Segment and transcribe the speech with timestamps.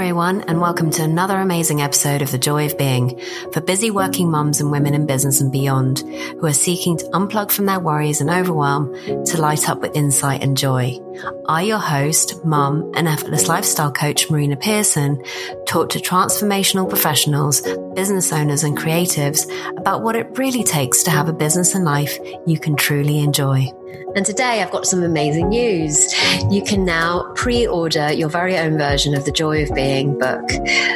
[0.00, 3.20] everyone, and welcome to another amazing episode of The Joy of Being
[3.52, 7.50] for busy working mums and women in business and beyond who are seeking to unplug
[7.50, 8.94] from their worries and overwhelm
[9.26, 10.98] to light up with insight and joy.
[11.46, 15.22] I, your host, mum, and effortless lifestyle coach Marina Pearson,
[15.66, 17.60] talk to transformational professionals,
[17.94, 19.46] business owners, and creatives
[19.76, 23.70] about what it really takes to have a business and life you can truly enjoy.
[24.16, 26.12] And today I've got some amazing news.
[26.50, 30.50] You can now pre order your very own version of the Joy of Being book,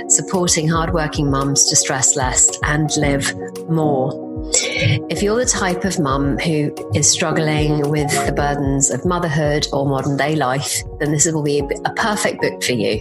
[0.09, 3.33] supporting hardworking mums to stress less and live
[3.69, 4.24] more.
[5.10, 9.86] If you're the type of mum who is struggling with the burdens of motherhood or
[9.86, 13.00] modern day life, then this will be a perfect book for you.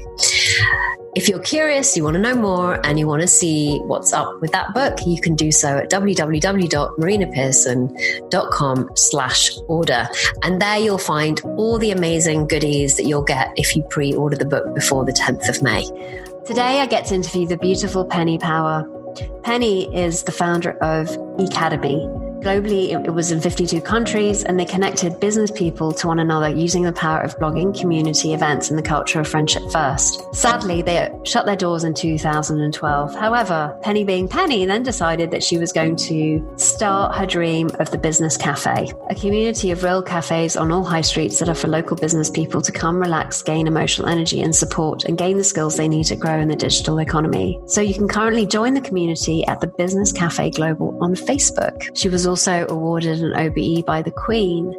[1.15, 4.41] If you're curious, you want to know more, and you want to see what's up
[4.41, 10.07] with that book, you can do so at www.marinapearson.com slash order.
[10.41, 14.45] And there you'll find all the amazing goodies that you'll get if you pre-order the
[14.45, 15.83] book before the 10th of May.
[16.45, 18.89] Today, I get to interview the beautiful Penny Power.
[19.43, 25.17] Penny is the founder of Ecademy, Globally, it, was in 52 countries, and they connected
[25.21, 29.21] business people to one another using the power of blogging, community events, and the culture
[29.21, 30.21] of friendship first.
[30.35, 33.15] Sadly, they shut their doors in 2012.
[33.15, 37.91] However, Penny being Penny then decided that she was going to start her dream of
[37.91, 41.69] the Business Cafe, a community of real cafes on all high streets that are for
[41.69, 45.77] local business people to come, relax, gain emotional energy and support, and gain the skills
[45.77, 47.57] they need to grow in the digital economy.
[47.67, 51.89] So you can currently join the community at the Business Cafe Global on Facebook.
[51.95, 52.32] She was also
[52.69, 54.73] awarded an OBE by the Queen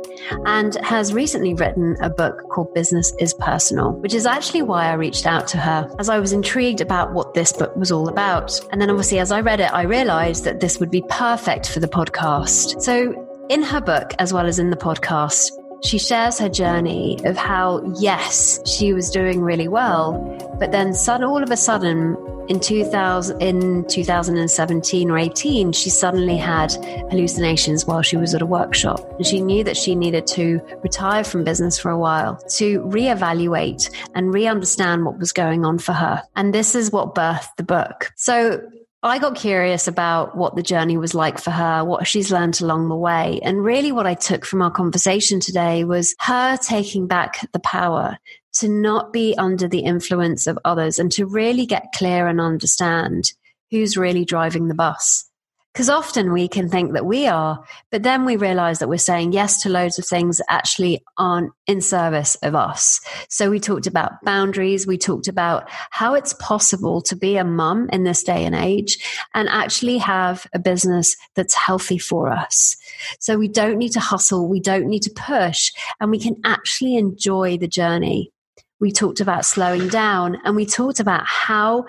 [0.46, 4.94] and has recently written a book called Business is Personal, which is actually why I
[4.94, 8.60] reached out to her as I was intrigued about what this book was all about.
[8.72, 11.80] And then obviously, as I read it, I realized that this would be perfect for
[11.80, 12.82] the podcast.
[12.82, 13.14] So
[13.48, 15.50] in her book, as well as in the podcast,
[15.84, 20.12] she shares her journey of how, yes, she was doing really well,
[20.58, 22.16] but then all of a sudden,
[22.48, 26.70] in 2000 in 2017 or 18 she suddenly had
[27.10, 29.00] hallucinations while she was at a workshop.
[29.16, 33.90] And she knew that she needed to retire from business for a while to reevaluate
[34.14, 36.22] and re-understand what was going on for her.
[36.36, 38.12] And this is what birthed the book.
[38.16, 38.60] So
[39.06, 42.88] I got curious about what the journey was like for her, what she's learned along
[42.88, 43.38] the way.
[43.42, 48.16] And really, what I took from our conversation today was her taking back the power
[48.54, 53.24] to not be under the influence of others and to really get clear and understand
[53.70, 55.28] who's really driving the bus.
[55.74, 59.32] Because often we can think that we are, but then we realize that we're saying
[59.32, 63.00] yes to loads of things that actually aren't in service of us.
[63.28, 64.86] So we talked about boundaries.
[64.86, 68.98] We talked about how it's possible to be a mum in this day and age
[69.34, 72.76] and actually have a business that's healthy for us.
[73.18, 74.48] So we don't need to hustle.
[74.48, 78.30] We don't need to push and we can actually enjoy the journey.
[78.78, 81.86] We talked about slowing down and we talked about how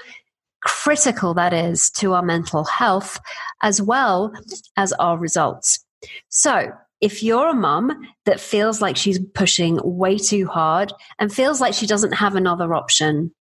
[0.65, 3.19] critical that is to our mental health
[3.61, 4.33] as well
[4.75, 5.85] as our results.
[6.29, 6.71] So,
[7.01, 7.91] if you're a mum
[8.25, 12.73] that feels like she's pushing way too hard and feels like she doesn't have another
[12.73, 13.33] option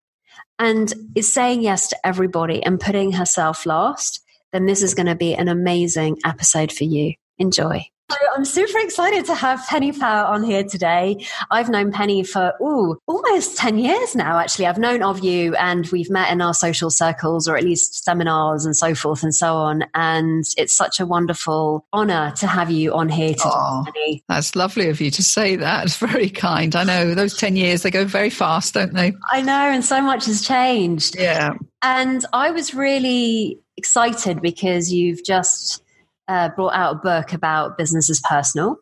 [0.59, 4.21] and is saying yes to everybody and putting herself last,
[4.53, 7.15] then this is going to be an amazing episode for you.
[7.39, 7.85] Enjoy.
[8.11, 11.25] So I'm super excited to have Penny Power on here today.
[11.51, 14.67] I've known Penny for ooh, almost 10 years now, actually.
[14.67, 18.67] I've known of you and we've met in our social circles or at least seminars
[18.67, 19.85] and so forth and so on.
[19.95, 23.43] And it's such a wonderful honor to have you on here today.
[23.47, 24.23] Oh, Penny.
[24.29, 25.87] That's lovely of you to say that.
[25.87, 26.77] It's very kind.
[26.77, 29.15] I know those 10 years, they go very fast, don't they?
[29.33, 29.53] I know.
[29.53, 31.17] And so much has changed.
[31.19, 31.55] Yeah.
[31.81, 35.84] And I was really excited because you've just
[36.29, 38.77] uh, brought out a book about business as personal.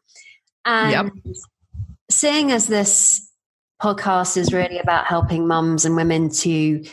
[0.64, 1.34] And yep.
[2.10, 3.28] seeing as this
[3.82, 6.84] podcast is really about helping mums and women to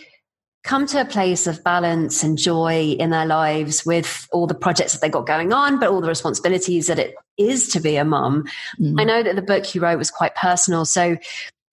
[0.63, 4.93] come to a place of balance and joy in their lives with all the projects
[4.93, 8.03] that they got going on, but all the responsibilities that it is to be a
[8.03, 8.43] mum.
[8.79, 8.99] Mm.
[8.99, 10.83] I know that the book you wrote was quite personal.
[10.83, 11.17] So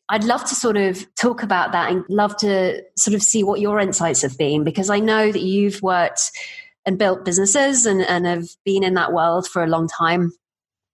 [0.09, 3.61] I'd love to sort of talk about that and love to sort of see what
[3.61, 6.31] your insights have been because I know that you've worked
[6.87, 10.33] and built businesses and, and have been in that world for a long time.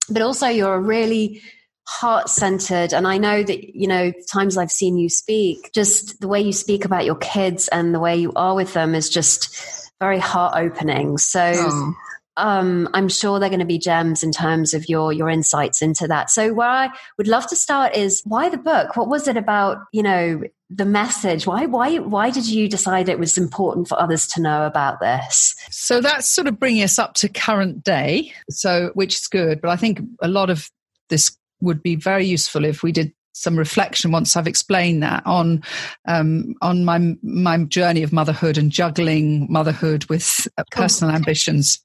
[0.08, 1.42] But also, you're a really
[1.86, 2.92] heart centered.
[2.92, 6.52] And I know that, you know, times I've seen you speak, just the way you
[6.52, 10.54] speak about your kids and the way you are with them is just very heart
[10.56, 11.18] opening.
[11.18, 11.94] So, oh.
[12.36, 16.06] Um, I'm sure they're going to be gems in terms of your your insights into
[16.08, 16.30] that.
[16.30, 18.96] So, where I would love to start is why the book?
[18.96, 19.78] What was it about?
[19.92, 20.42] You know,
[20.74, 24.64] the message why why why did you decide it was important for others to know
[24.64, 29.26] about this so that's sort of bringing us up to current day so which is
[29.26, 30.70] good but i think a lot of
[31.10, 35.62] this would be very useful if we did some reflection once I've explained that on
[36.06, 41.82] um, on my my journey of motherhood and juggling motherhood with uh, personal ambitions.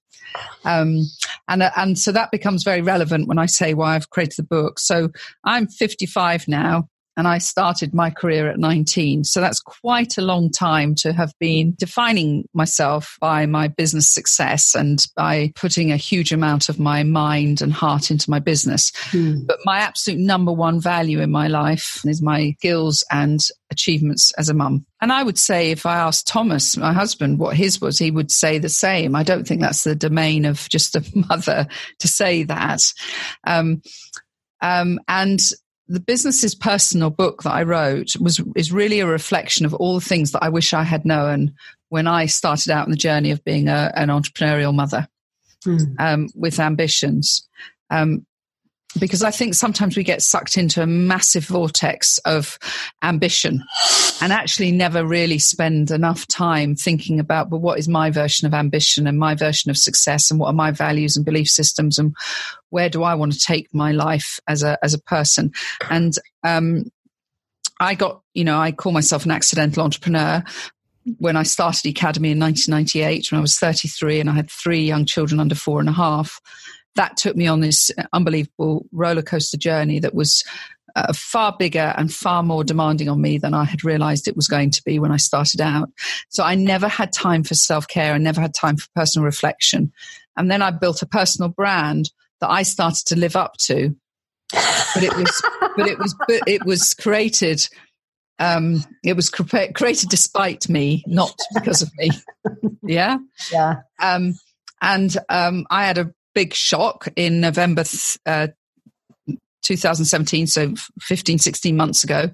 [0.66, 1.10] Um,
[1.48, 4.44] and uh, and so that becomes very relevant when I say why I've created the
[4.44, 4.80] book.
[4.80, 5.10] So
[5.44, 9.24] I'm 55 now, and I started my career at 19.
[9.24, 14.75] So that's quite a long time to have been defining myself by my business success
[14.75, 18.92] and by putting a huge amount of my mind and heart into my business.
[19.12, 19.48] Mm.
[19.48, 23.40] But my absolute number one value in my life is my skills and
[23.72, 24.86] achievements as a mum.
[25.02, 28.31] And I would say if I asked Thomas, my husband, what his was, he would
[28.31, 29.16] say the same.
[29.16, 31.68] I don't think that's the domain of just a mother
[32.00, 32.81] to say that.
[33.44, 33.81] Um,
[34.62, 35.40] um, and
[35.88, 40.06] the business's personal book that I wrote was is really a reflection of all the
[40.06, 41.54] things that I wish I had known
[41.89, 45.07] when I started out in the journey of being a, an entrepreneurial mother
[45.66, 45.95] mm.
[46.00, 47.48] um, with ambitions.
[47.89, 48.25] Um,
[49.00, 52.58] because I think sometimes we get sucked into a massive vortex of
[53.04, 53.64] ambition
[54.22, 58.54] and actually never really spend enough time thinking about, but what is my version of
[58.54, 62.16] ambition and my version of success and what are my values and belief systems and
[62.70, 65.52] where do I want to take my life as a, as a person?
[65.90, 66.14] And,
[66.44, 66.86] um,
[67.80, 70.44] I got, you know, I call myself an accidental entrepreneur,
[71.20, 75.06] when I started Ecademy in 1998, when I was 33 and I had three young
[75.06, 76.42] children under four and a half,
[76.98, 80.44] that took me on this unbelievable roller coaster journey that was
[80.96, 84.48] uh, far bigger and far more demanding on me than I had realized it was
[84.48, 85.90] going to be when I started out.
[86.30, 88.14] So I never had time for self care.
[88.14, 89.94] I never had time for personal reflection.
[90.36, 92.12] And then I built a personal brand
[92.42, 93.96] that I started to live up to.
[94.52, 95.44] But it was,
[95.76, 97.68] but it was, but it was created.
[98.40, 102.10] Um, it was cre- created despite me, not because of me.
[102.82, 103.18] Yeah.
[103.52, 103.82] Yeah.
[104.00, 104.36] Um,
[104.82, 107.84] and um, I had a big shock in November
[108.28, 108.48] uh,
[109.63, 112.30] 2017, so 15, 16 months ago,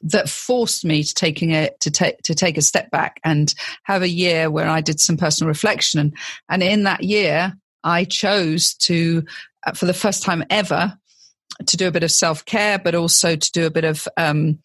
[0.00, 3.52] that forced me to taking it to take to take a step back and
[3.82, 6.12] have a year where I did some personal reflection.
[6.48, 9.24] And in that year, I chose to,
[9.66, 10.96] uh, for the first time ever,
[11.66, 14.58] to do a bit of self care, but also to do a bit of um,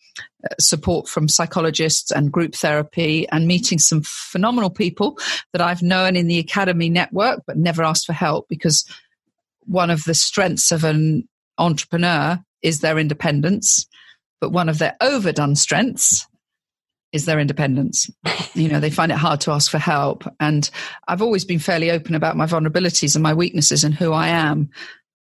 [0.59, 5.17] support from psychologists and group therapy and meeting some phenomenal people
[5.53, 8.85] that I've known in the Ecademy network, but never asked for help because
[9.65, 13.85] one of the strengths of an entrepreneur is their independence,
[14.39, 16.27] but one of their overdone strengths
[17.13, 18.09] is their independence.
[18.53, 20.23] you know, they find it hard to ask for help.
[20.39, 20.69] And
[21.07, 24.69] I've always been fairly open about my vulnerabilities and my weaknesses and who I am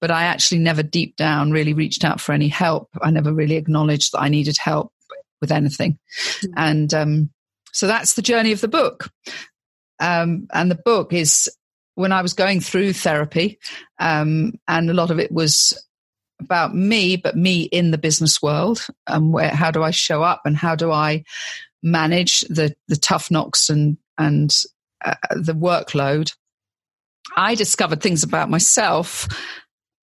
[0.04, 2.90] but I actually never deep down really reached out for any help.
[3.00, 4.92] I never really acknowledged that I needed help
[5.40, 5.98] with anything.
[6.42, 6.52] Mm-hmm.
[6.58, 7.30] And um,
[7.72, 9.08] so that's the journey of the book.
[10.00, 11.50] Um, and the book is
[11.94, 13.58] when I was going through therapy,
[13.98, 15.72] um, and a lot of it was
[16.38, 18.86] about me, but me in the business world.
[19.06, 21.24] And where, how do I show up and how do I
[21.82, 24.54] manage the, the tough knocks and, and
[25.02, 26.34] uh, the workload?
[27.38, 29.26] I discovered things about myself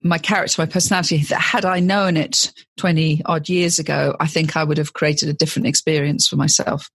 [0.05, 4.56] my character, my personality, that had I known it 20 odd years ago, I think
[4.56, 6.91] I would have created a different experience for myself.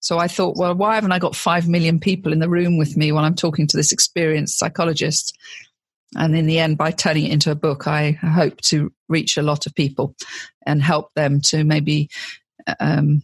[0.00, 2.96] So I thought, well, why haven't I got 5 million people in the room with
[2.96, 5.36] me while I'm talking to this experienced psychologist?
[6.16, 9.42] And in the end, by turning it into a book, I hope to reach a
[9.42, 10.14] lot of people
[10.64, 12.08] and help them to maybe
[12.80, 13.22] um,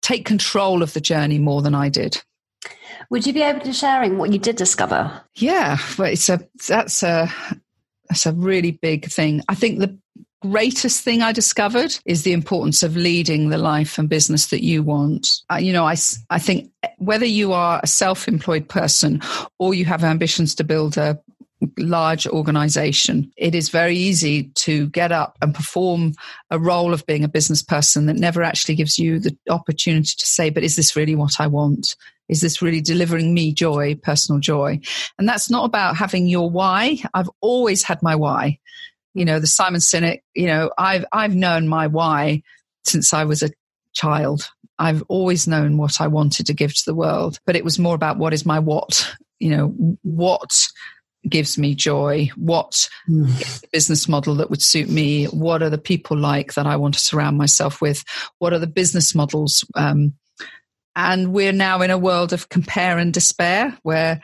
[0.00, 2.22] take control of the journey more than I did.
[3.10, 5.22] Would you be able to sharing what you did discover?
[5.34, 7.32] Yeah, well, it's a that's a
[8.10, 9.40] that's a really big thing.
[9.48, 9.96] I think the
[10.42, 14.82] greatest thing I discovered is the importance of leading the life and business that you
[14.82, 15.28] want.
[15.50, 15.96] Uh, you know, I,
[16.28, 19.20] I think whether you are a self employed person
[19.60, 21.20] or you have ambitions to build a
[21.78, 26.12] large organization, it is very easy to get up and perform
[26.50, 30.26] a role of being a business person that never actually gives you the opportunity to
[30.26, 31.96] say, but is this really what I want?
[32.28, 34.80] Is this really delivering me joy, personal joy?
[35.18, 36.98] And that's not about having your why.
[37.12, 38.58] I've always had my why.
[39.14, 42.42] You know, the Simon Sinek, you know, I've, I've known my why
[42.84, 43.50] since I was a
[43.92, 44.48] child.
[44.78, 47.94] I've always known what I wanted to give to the world, but it was more
[47.94, 50.50] about what is my what, you know, what
[51.28, 52.30] gives me joy?
[52.36, 53.64] What mm.
[53.72, 55.26] business model that would suit me?
[55.26, 58.04] What are the people like that I want to surround myself with?
[58.38, 60.14] What are the business models um,
[60.96, 64.20] and we're now in a world of compare and despair where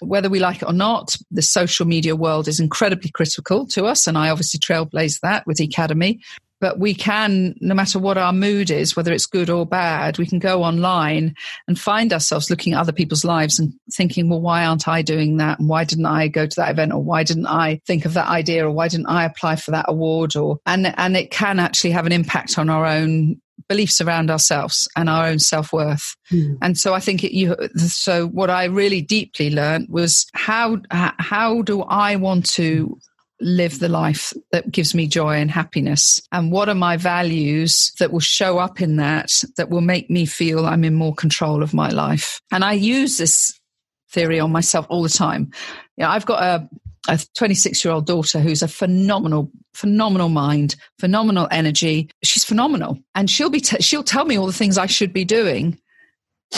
[0.00, 4.06] whether we like it or not, the social media world is incredibly critical to us.
[4.06, 6.18] And I obviously trailblazed that with Ecademy.
[6.64, 10.24] But we can, no matter what our mood is, whether it's good or bad, we
[10.24, 11.34] can go online
[11.68, 15.36] and find ourselves looking at other people's lives and thinking, well, why aren't I doing
[15.36, 15.58] that?
[15.58, 16.94] And why didn't I go to that event?
[16.94, 18.66] Or why didn't I think of that idea?
[18.66, 20.36] Or why didn't I apply for that award?
[20.36, 24.88] Or, and, and it can actually have an impact on our own beliefs around ourselves
[24.96, 26.58] and our own self-worth mm.
[26.60, 31.62] and so i think it, you so what i really deeply learned was how how
[31.62, 32.98] do i want to
[33.40, 36.20] live the life that gives me joy and happiness?
[36.32, 40.26] And what are my values that will show up in that, that will make me
[40.26, 42.40] feel I'm in more control of my life?
[42.52, 43.58] And I use this
[44.10, 45.50] theory on myself all the time.
[45.96, 46.68] You know, I've got a,
[47.08, 52.10] a 26 year old daughter who's a phenomenal, phenomenal mind, phenomenal energy.
[52.22, 52.98] She's phenomenal.
[53.14, 55.78] And she'll be, t- she'll tell me all the things I should be doing.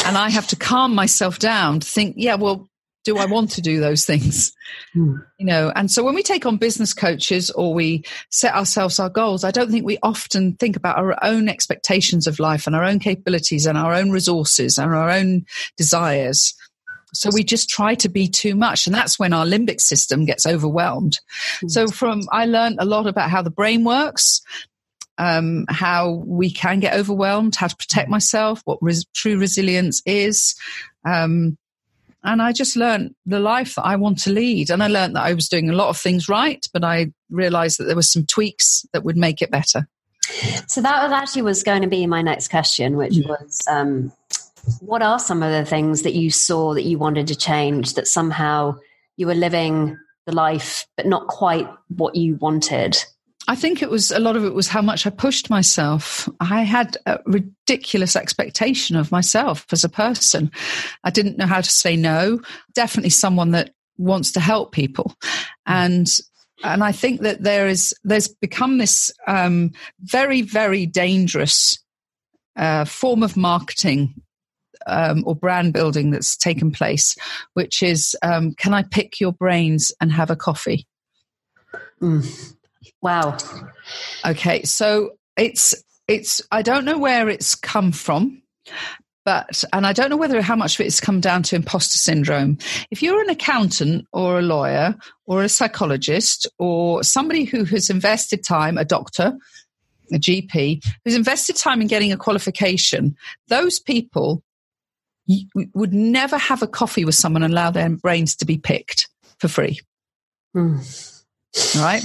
[0.05, 2.69] And I have to calm myself down to think, yeah, well,
[3.07, 4.53] do I want to do those things?
[4.97, 5.25] Mm.
[5.39, 9.09] You know, and so when we take on business coaches or we set ourselves our
[9.09, 12.83] goals, I don't think we often think about our own expectations of life and our
[12.83, 15.47] own capabilities and our own resources and our own
[15.77, 16.53] desires.
[17.15, 18.87] So we just try to be too much.
[18.87, 21.21] And that's when our limbic system gets overwhelmed.
[21.63, 21.71] Mm.
[21.71, 24.43] So from, I learned a lot about how the brain works.
[25.19, 30.55] Um, how we can get overwhelmed, how to protect myself, what res- true resilience is,
[31.07, 31.57] um,
[32.27, 34.71] and I just learned the life that I want to lead.
[34.71, 37.79] And I learned that I was doing a lot of things right, but I realized
[37.79, 39.89] that there were some tweaks that would make it better.
[40.67, 43.29] So that was actually was going to be my next question, which mm.
[43.29, 44.13] was um,
[44.81, 48.09] what are some of the things that you saw that you wanted to change that
[48.09, 48.77] somehow
[49.17, 52.99] you were living the life, but not quite what you wanted?
[53.49, 56.29] I think it was a lot of it was how much I pushed myself.
[56.41, 60.51] I had a ridiculous expectation of myself as a person.
[61.05, 62.41] I didn't know how to say no.
[62.75, 65.15] Definitely someone that wants to help people.
[65.65, 66.09] And
[66.65, 71.79] and I think that there is there's become this um, very very dangerous
[72.57, 74.15] uh, form of marketing
[74.87, 77.17] um, or brand building that's taken place,
[77.55, 80.87] which is um, can I pick your brains and have a coffee?
[82.01, 82.55] Mm.
[83.03, 83.37] Wow.
[84.25, 85.75] Okay, so it's
[86.09, 88.43] it's I don't know where it's come from,
[89.25, 92.59] but and I don't know whether how much of it's come down to imposter syndrome.
[92.91, 94.95] If you're an accountant or a lawyer
[95.27, 99.37] or a psychologist or somebody who has invested time, a doctor,
[100.13, 103.17] a GP, who's invested time in getting a qualification,
[103.49, 104.43] those people
[105.75, 109.49] would never have a coffee with someone and allow their brains to be picked for
[109.49, 109.81] free.
[110.55, 111.25] Mm.
[111.77, 112.03] Right?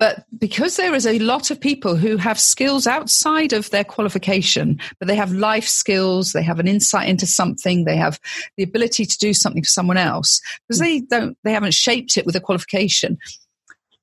[0.00, 4.80] But because there is a lot of people who have skills outside of their qualification,
[4.98, 8.18] but they have life skills, they have an insight into something, they have
[8.56, 10.84] the ability to do something for someone else, because hmm.
[10.84, 13.18] they don't, they haven't shaped it with a qualification.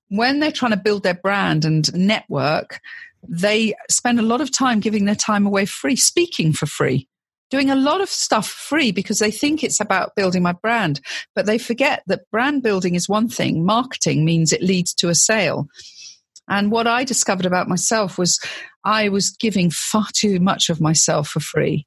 [0.09, 2.79] When they're trying to build their brand and network,
[3.27, 7.07] they spend a lot of time giving their time away free, speaking for free
[7.49, 10.99] doing a lot of stuff free because they think it's about building my brand.
[11.35, 15.15] But they forget that brand building is one thing, marketing means it leads to a
[15.15, 15.67] sale.
[16.49, 18.39] And what I discovered about myself was
[18.83, 21.85] I was giving far too much of myself for free,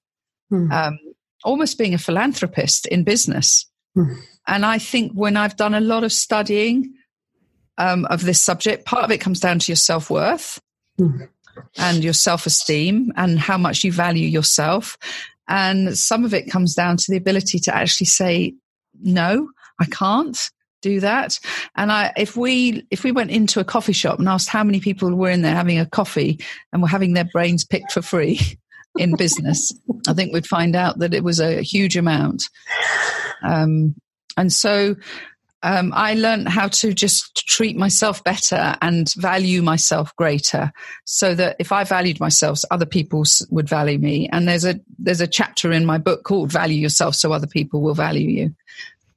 [0.52, 0.70] mm.
[0.70, 0.98] um,
[1.44, 3.66] almost being a philanthropist in business.
[3.96, 4.16] Mm.
[4.46, 6.92] And I think when I've done a lot of studying
[7.78, 10.60] um, of this subject, part of it comes down to your self worth.
[10.98, 11.28] Mm
[11.76, 14.96] and your self esteem and how much you value yourself.
[15.50, 18.54] And some of it comes down to the ability to actually say,
[19.02, 20.38] no, I can't
[20.80, 21.38] do that.
[21.76, 24.80] And I, if we, if we went into a coffee shop and asked how many
[24.80, 26.38] people were in there having a coffee
[26.72, 28.40] and were having their brains picked for free
[28.98, 29.72] in business,
[30.08, 32.44] I think we'd find out that it was a huge amount.
[33.44, 33.96] Um,
[34.36, 34.94] and so
[35.62, 40.72] um, I learned how to just treat myself better and value myself greater,
[41.04, 44.28] so that if I valued myself, other people would value me.
[44.32, 47.82] And there's a there's a chapter in my book called "Value Yourself, so other people
[47.82, 48.54] will value you."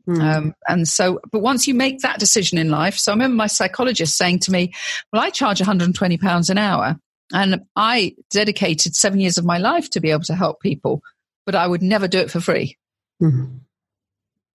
[0.08, 0.22] Mm.
[0.22, 3.48] Um, and so, but once you make that decision in life, so I remember my
[3.48, 4.74] psychologist saying to me,
[5.14, 6.98] "Well, I charge 120 pounds an hour,
[7.32, 11.02] and I dedicated seven years of my life to be able to help people,
[11.46, 12.78] but I would never do it for free."
[13.22, 13.62] Mm.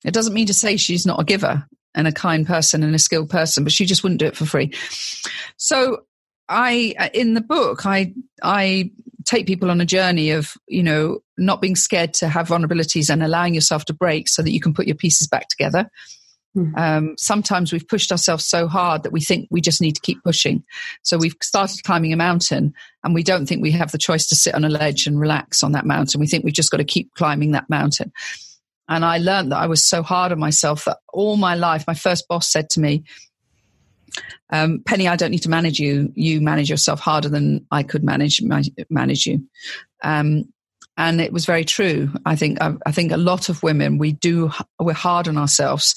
[0.04, 2.98] It doesn't mean to say she's not a giver and a kind person and a
[2.98, 4.72] skilled person, but she just wouldn't do it for free.
[5.56, 6.02] So
[6.48, 8.90] I, in the book, I, I
[9.24, 13.22] take people on a journey of, you know, not being scared to have vulnerabilities and
[13.22, 15.90] allowing yourself to break so that you can put your pieces back together.
[16.56, 16.78] Mm.
[16.78, 20.22] Um, sometimes we've pushed ourselves so hard that we think we just need to keep
[20.24, 20.64] pushing.
[21.02, 22.72] So we've started climbing a mountain
[23.04, 25.62] and we don't think we have the choice to sit on a ledge and relax
[25.62, 26.20] on that mountain.
[26.20, 28.12] We think we've just got to keep climbing that mountain.
[28.88, 31.94] And I learned that I was so hard on myself that all my life, my
[31.94, 33.04] first boss said to me,
[34.50, 36.10] um, Penny, I don't need to manage you.
[36.14, 39.46] You manage yourself harder than I could manage manage you.
[40.02, 40.44] Um,
[40.96, 42.10] and it was very true.
[42.26, 45.94] I think I, I, think a lot of women we do we're hard on ourselves,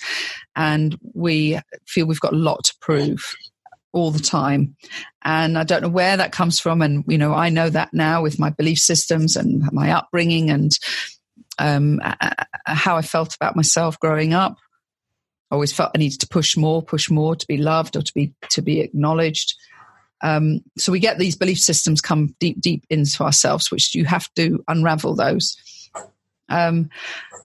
[0.55, 3.33] and we feel we've got a lot to prove
[3.93, 4.75] all the time.
[5.24, 6.81] And I don't know where that comes from.
[6.81, 10.71] And you know, I know that now with my belief systems and my upbringing and
[11.61, 11.99] um,
[12.65, 14.57] how I felt about myself growing up.
[15.51, 18.13] I always felt I needed to push more, push more to be loved or to
[18.13, 19.55] be to be acknowledged.
[20.23, 24.31] Um, so we get these belief systems come deep, deep into ourselves, which you have
[24.35, 25.57] to unravel those.
[26.47, 26.89] Um,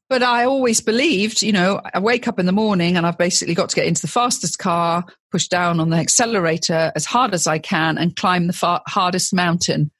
[0.08, 3.54] but I always believed, you know, I wake up in the morning and I've basically
[3.54, 7.46] got to get into the fastest car, push down on the accelerator as hard as
[7.46, 9.90] I can, and climb the far- hardest mountain.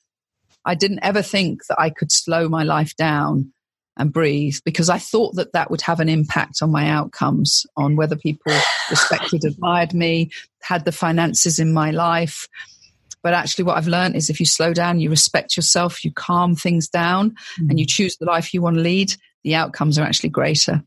[0.64, 3.52] I didn't ever think that I could slow my life down
[3.97, 7.97] and breathe because I thought that that would have an impact on my outcomes, on
[7.97, 8.53] whether people
[8.91, 10.31] respected, admired me,
[10.62, 12.49] had the finances in my life.
[13.23, 16.55] But actually, what I've learned is if you slow down, you respect yourself, you calm
[16.55, 17.71] things down, mm.
[17.71, 20.83] and you choose the life you want to lead, the outcomes are actually greater.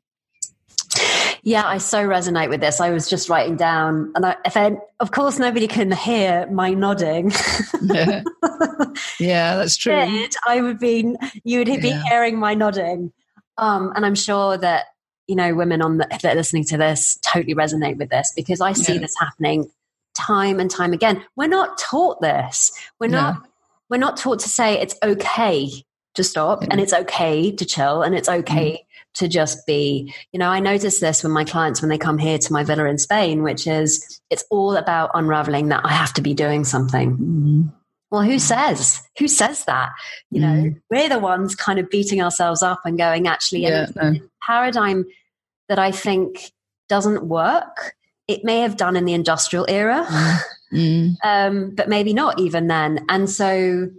[1.44, 2.80] Yeah, I so resonate with this.
[2.80, 6.74] I was just writing down, and I, if I, of course nobody can hear my
[6.74, 7.32] nodding.
[7.82, 8.24] yeah.
[9.20, 9.94] yeah, that's true.
[10.46, 12.04] I would be, you would be yeah.
[12.10, 13.12] hearing my nodding,
[13.58, 14.86] um, and I'm sure that
[15.28, 18.62] you know women on the, that are listening to this totally resonate with this because
[18.62, 19.00] I see yeah.
[19.00, 19.70] this happening
[20.18, 21.24] time and time again.
[21.36, 22.72] We're not taught this.
[23.00, 23.46] We're not.
[23.90, 25.68] We're not taught to say it's okay
[26.14, 28.86] to stop and it's okay to chill and it's okay mm
[29.16, 32.38] to just be, you know, I notice this when my clients, when they come here
[32.38, 36.22] to my villa in Spain, which is it's all about unraveling that I have to
[36.22, 37.12] be doing something.
[37.12, 37.62] Mm-hmm.
[38.12, 39.02] Well, who says?
[39.20, 39.92] Who says that?
[40.32, 40.82] You know, mm.
[40.90, 44.16] we're the ones kind of beating ourselves up and going, actually, yeah, no.
[44.46, 45.06] paradigm
[45.68, 46.52] that I think
[46.88, 47.94] doesn't work.
[48.28, 50.08] It may have done in the industrial era,
[50.74, 51.16] mm.
[51.24, 53.06] um, but maybe not even then.
[53.10, 53.90] And so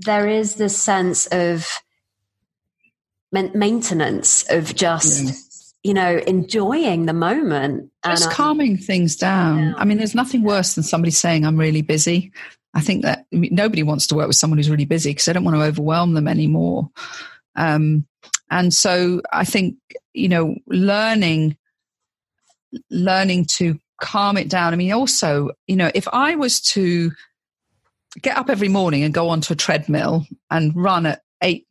[0.00, 1.68] there is this sense of
[3.32, 5.24] maintenance of just
[5.82, 5.88] yeah.
[5.90, 7.90] you know enjoying the moment.
[8.04, 9.58] Just and, calming things down.
[9.58, 9.74] Yeah.
[9.76, 12.32] i mean there's nothing worse than somebody saying i'm really busy.
[12.74, 15.26] I think that I mean, nobody wants to work with someone who's really busy because
[15.26, 16.90] they don't want to overwhelm them anymore.
[17.54, 18.06] Um,
[18.50, 19.76] and so i think
[20.14, 21.56] you know learning
[22.90, 24.72] learning to calm it down.
[24.72, 27.12] I mean also you know if i was to
[28.20, 31.66] get up every morning and go onto a treadmill and run at eight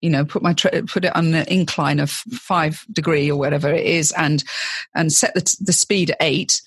[0.00, 3.68] you know put my tra- put it on an incline of five degree or whatever
[3.68, 4.44] it is and
[4.94, 6.60] and set the, t- the speed at eight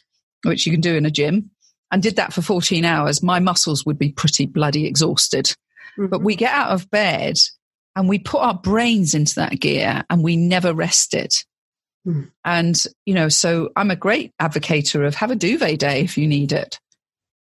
[0.44, 1.50] which you can do in a gym
[1.92, 5.46] and did that for 14 hours my muscles would be pretty bloody exhausted
[5.98, 6.08] mm-hmm.
[6.08, 7.36] but we get out of bed
[7.96, 11.46] and we put our brains into that gear and we never rest it
[12.08, 12.30] mm.
[12.46, 16.28] and you know so i'm a great advocator of have a duvet day if you
[16.28, 16.80] need it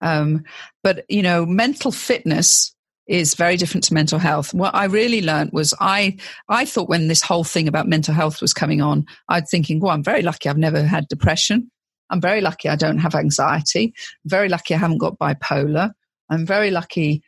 [0.01, 0.45] um,
[0.81, 2.73] but you know mental fitness
[3.09, 4.53] is very different to mental health.
[4.53, 6.17] What I really learned was I
[6.47, 9.91] I thought when this whole thing about mental health was coming on, I'd thinking, well,
[9.91, 11.71] I'm very lucky I've never had depression.
[12.11, 13.93] I'm very lucky I don't have anxiety.
[14.23, 15.91] I'm very lucky I haven't got bipolar.
[16.29, 17.23] I'm very lucky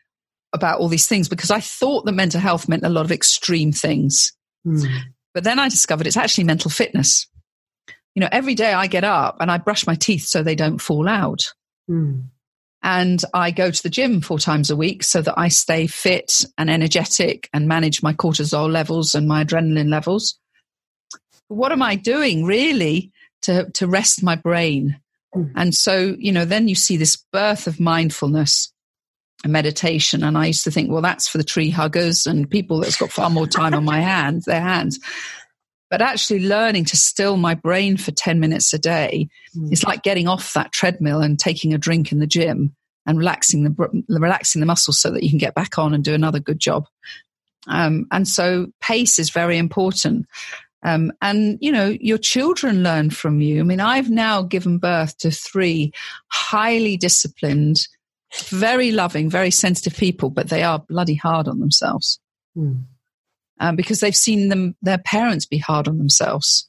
[0.53, 3.71] about all these things because I thought that mental health meant a lot of extreme
[3.71, 4.33] things.
[4.65, 4.85] Mm.
[5.33, 7.27] But then I discovered it's actually mental fitness.
[8.13, 10.79] You know, every day I get up and I brush my teeth so they don't
[10.79, 11.39] fall out.
[11.89, 12.25] Mm.
[12.83, 16.45] And I go to the gym four times a week so that I stay fit
[16.57, 20.39] and energetic and manage my cortisol levels and my adrenaline levels.
[21.47, 23.11] What am I doing really
[23.43, 24.99] to, to rest my brain?
[25.55, 28.73] And so, you know, then you see this birth of mindfulness
[29.43, 30.23] and meditation.
[30.23, 33.11] And I used to think, well, that's for the tree huggers and people that's got
[33.11, 34.99] far more time on my hands, their hands.
[35.91, 39.71] But actually learning to still my brain for 10 minutes a day mm.
[39.73, 42.73] is like getting off that treadmill and taking a drink in the gym
[43.05, 46.13] and relaxing the relaxing the muscles so that you can get back on and do
[46.13, 46.87] another good job.
[47.67, 50.27] Um, and so pace is very important.
[50.83, 53.59] Um, and you know your children learn from you.
[53.59, 55.91] I mean, I've now given birth to three
[56.29, 57.87] highly disciplined,
[58.47, 62.19] very loving, very sensitive people, but they are bloody hard on themselves.
[62.57, 62.85] Mm
[63.61, 66.67] um, because they've seen them their parents be hard on themselves.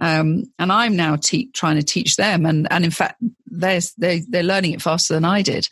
[0.00, 4.24] Um, and I'm now te- trying to teach them, and and in fact, they're they,
[4.28, 5.68] they're learning it faster than I did.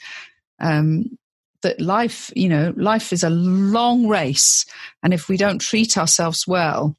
[0.60, 1.18] Um,
[1.62, 4.64] that life, you know, life is a long race,
[5.02, 6.96] and if we don't treat ourselves well,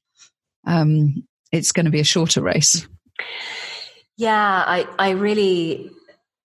[0.66, 2.86] um, it's going to be a shorter race.
[4.18, 5.92] Yeah, I I really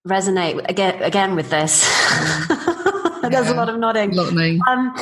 [0.06, 1.82] resonate again again with this.
[3.22, 4.12] There's yeah, a lot of nodding.
[4.12, 4.94] Lot of um,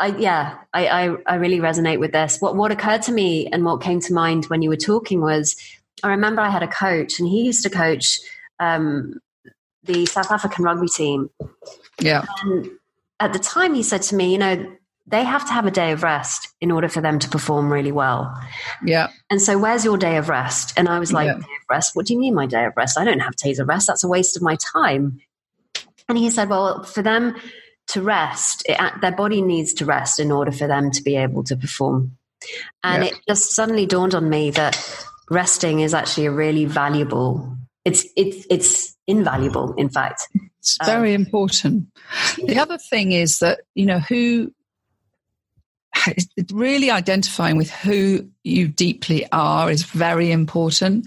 [0.00, 2.38] I, yeah, I, I, I really resonate with this.
[2.40, 5.56] What, what occurred to me and what came to mind when you were talking was
[6.02, 8.20] I remember I had a coach and he used to coach
[8.60, 9.20] um,
[9.84, 11.30] the South African rugby team.
[12.00, 12.24] Yeah.
[12.42, 12.70] And
[13.18, 14.72] at the time, he said to me, you know,
[15.06, 17.92] they have to have a day of rest in order for them to perform really
[17.92, 18.38] well.
[18.84, 19.08] Yeah.
[19.30, 20.74] And so, where's your day of rest?
[20.76, 21.34] And I was like, Yeah.
[21.34, 21.96] day of rest?
[21.96, 22.98] What do you mean, my day of rest?
[22.98, 23.86] I don't have days of rest.
[23.86, 25.20] That's a waste of my time.
[26.08, 27.36] And he said, well, for them
[27.88, 31.42] to rest, it, their body needs to rest in order for them to be able
[31.44, 32.16] to perform.
[32.84, 33.10] And Yeah.
[33.10, 34.78] it just suddenly dawned on me that
[35.30, 37.56] resting is actually a really valuable.
[37.84, 40.28] It's it's it's invaluable, in fact.
[40.60, 41.86] It's Um, very important.
[42.46, 44.52] The other thing is that, you know, who
[46.52, 51.06] really identifying with who you deeply are is very important.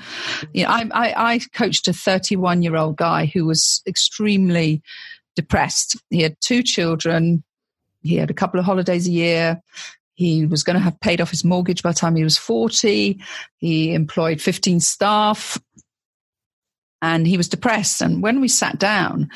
[0.53, 4.81] You know, I, I, I coached a 31 year old guy who was extremely
[5.35, 5.97] depressed.
[6.09, 7.43] He had two children.
[8.01, 9.61] He had a couple of holidays a year.
[10.13, 13.19] He was going to have paid off his mortgage by the time he was 40.
[13.57, 15.59] He employed 15 staff
[17.01, 18.01] and he was depressed.
[18.01, 19.29] And when we sat down,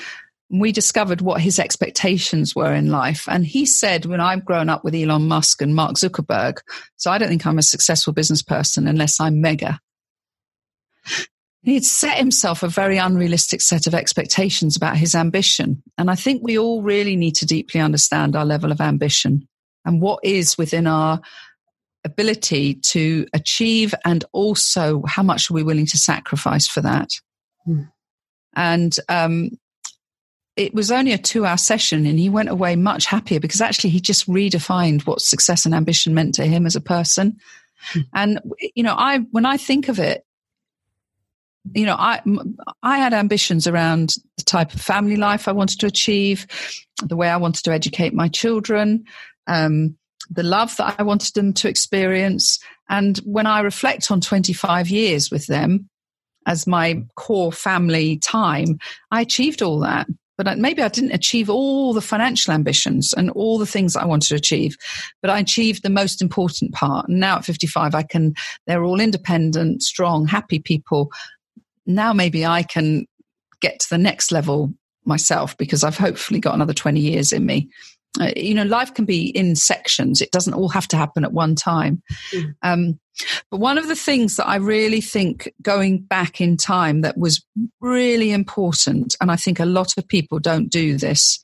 [0.50, 3.28] we discovered what his expectations were in life.
[3.28, 6.60] And he said, when I've grown up with Elon Musk and Mark Zuckerberg,
[6.98, 9.80] so I don't think I'm a successful business person unless I'm mega.
[11.66, 15.82] He'd set himself a very unrealistic set of expectations about his ambition.
[15.98, 19.48] And I think we all really need to deeply understand our level of ambition
[19.84, 21.22] and what is within our
[22.04, 27.10] ability to achieve and also how much are we willing to sacrifice for that.
[27.66, 27.82] Hmm.
[28.56, 29.50] And um,
[30.56, 33.90] it was only a two hour session and he went away much happier because actually
[33.90, 37.38] he just redefined what success and ambition meant to him as a person.
[38.14, 38.40] And,
[38.74, 40.25] you know, I, when I think of it,
[41.74, 42.22] you know, I,
[42.84, 46.46] I had ambitions around the type of family life I wanted to achieve,
[47.04, 49.06] the way I wanted to educate my children,
[49.48, 49.98] um,
[50.30, 52.60] the love that I wanted them to experience.
[52.90, 55.90] And when I reflect on 25 years with them
[56.46, 58.80] as my core family time,
[59.12, 60.08] I achieved all that.
[60.38, 64.28] But maybe I didn't achieve all the financial ambitions and all the things I wanted
[64.30, 64.76] to achieve,
[65.22, 67.08] but I achieved the most important part.
[67.08, 68.34] And now at 55, I can,
[68.68, 71.10] they're all independent, strong, happy people.
[71.86, 73.06] Now maybe I can
[73.62, 74.74] get to the next level
[75.06, 77.70] myself because I've hopefully got another 20 years in me.
[78.20, 80.22] Uh, you know, life can be in sections.
[80.22, 82.02] It doesn't all have to happen at one time.
[82.34, 82.56] Mm.
[82.64, 83.00] Um,
[83.52, 87.46] but one of the things that I really think going back in time that was
[87.82, 91.44] really important, and I think a lot of people don't do this,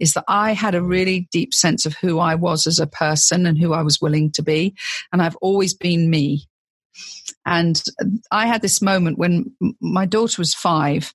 [0.00, 3.46] is that I had a really deep sense of who I was as a person
[3.46, 4.74] and who I was willing to be.
[5.12, 6.46] And I've always been me.
[7.46, 7.82] And
[8.30, 11.12] I had this moment when my daughter was five.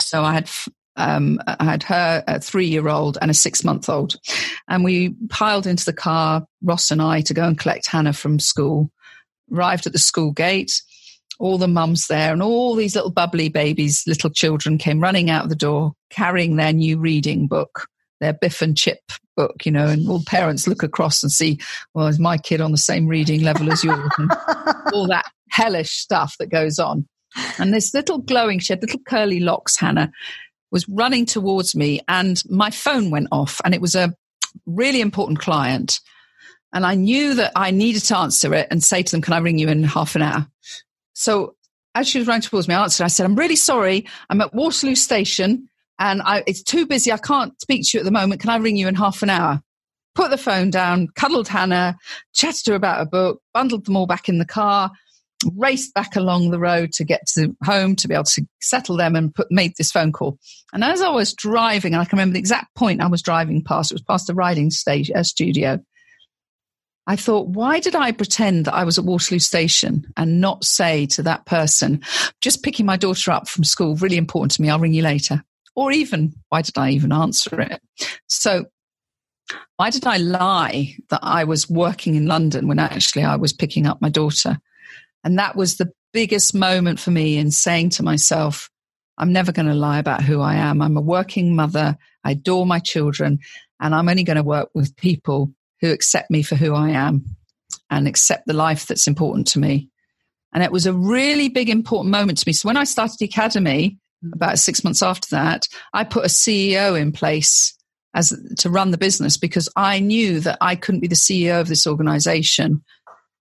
[0.00, 0.50] So I had
[0.98, 4.16] um, I had her a three year old and a six month old.
[4.68, 8.38] And we piled into the car, Ross and I, to go and collect Hannah from
[8.38, 8.90] school.
[9.52, 10.82] Arrived at the school gate,
[11.38, 15.44] all the mums there, and all these little bubbly babies, little children came running out
[15.44, 17.88] of the door carrying their new reading book,
[18.20, 19.00] their Biff and Chip
[19.36, 21.60] book, you know, and all parents look across and see,
[21.94, 24.10] well, is my kid on the same reading level as yours?
[24.18, 24.30] And
[24.92, 27.06] all that hellish stuff that goes on.
[27.58, 30.10] And this little glowing, she had little curly locks, Hannah,
[30.70, 34.14] was running towards me and my phone went off and it was a
[34.64, 36.00] really important client.
[36.72, 39.38] And I knew that I needed to answer it and say to them, can I
[39.38, 40.46] ring you in half an hour?
[41.12, 41.54] So
[41.94, 44.06] as she was running towards me, I answered, I said, I'm really sorry.
[44.28, 45.68] I'm at Waterloo Station
[45.98, 47.12] and I, it's too busy.
[47.12, 48.40] I can't speak to you at the moment.
[48.40, 49.62] Can I ring you in half an hour?
[50.14, 51.96] Put the phone down, cuddled Hannah,
[52.34, 54.90] chatted to her about a book, bundled them all back in the car,
[55.54, 59.14] raced back along the road to get to home to be able to settle them
[59.14, 60.38] and put made this phone call.
[60.72, 63.62] And as I was driving, and I can remember the exact point I was driving
[63.62, 65.80] past, it was past the riding stage, uh, studio.
[67.06, 71.06] I thought, why did I pretend that I was at Waterloo Station and not say
[71.06, 72.02] to that person,
[72.40, 75.44] just picking my daughter up from school, really important to me, I'll ring you later?
[75.76, 77.80] Or even, why did I even answer it?
[78.26, 78.64] So,
[79.76, 83.86] why did I lie that I was working in London when actually I was picking
[83.86, 84.58] up my daughter?
[85.22, 88.70] And that was the biggest moment for me in saying to myself,
[89.18, 90.82] I'm never going to lie about who I am.
[90.82, 91.96] I'm a working mother.
[92.24, 93.38] I adore my children
[93.80, 97.24] and I'm only going to work with people who accept me for who I am
[97.90, 99.90] and accept the life that's important to me.
[100.52, 102.52] And it was a really big, important moment to me.
[102.52, 103.98] So when I started the Ecademy,
[104.32, 107.76] about six months after that, I put a CEO in place
[108.14, 111.68] as to run the business because I knew that I couldn't be the CEO of
[111.68, 112.82] this organization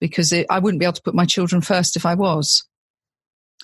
[0.02, 2.64] because it, I wouldn't be able to put my children first if I was.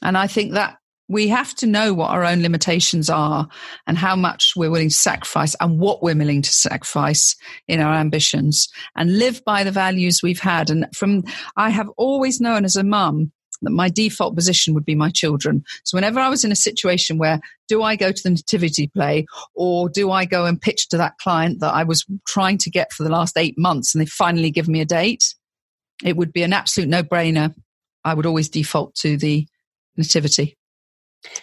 [0.02, 0.78] And I think that
[1.10, 3.50] we have to know what our own limitations are
[3.86, 7.36] and how much we're willing to sacrifice and what we're willing to sacrifice
[7.68, 10.70] in our ambitions and live by the values we've had.
[10.70, 11.24] And from,
[11.58, 15.64] I have always known as a mum that my default position would be my children.
[15.84, 19.26] So whenever I was in a situation where do I go to the nativity play
[19.56, 22.92] or do I go and pitch to that client that I was trying to get
[22.92, 25.36] for the last eight months and they finally give me a date,
[26.04, 27.54] it would be an absolute no brainer.
[28.04, 29.48] I would always default to the
[29.96, 30.58] nativity.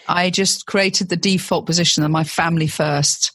[0.08, 3.32] I just created the default position of my family first,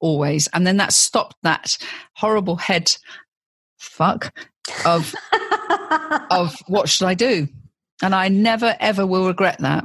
[0.00, 0.48] always.
[0.48, 1.78] And then that stopped that
[2.14, 2.92] horrible head
[3.78, 4.34] fuck
[4.84, 5.14] of
[6.30, 7.48] of what should I do?
[8.02, 9.84] And I never ever will regret that.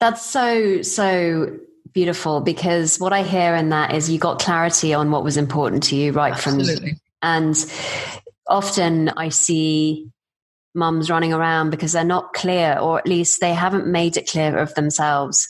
[0.00, 1.58] That's so so
[1.92, 5.82] beautiful because what I hear in that is you got clarity on what was important
[5.84, 6.90] to you right Absolutely.
[6.90, 7.72] from and
[8.46, 10.10] often I see
[10.74, 14.56] mums running around because they're not clear or at least they haven't made it clear
[14.58, 15.48] of themselves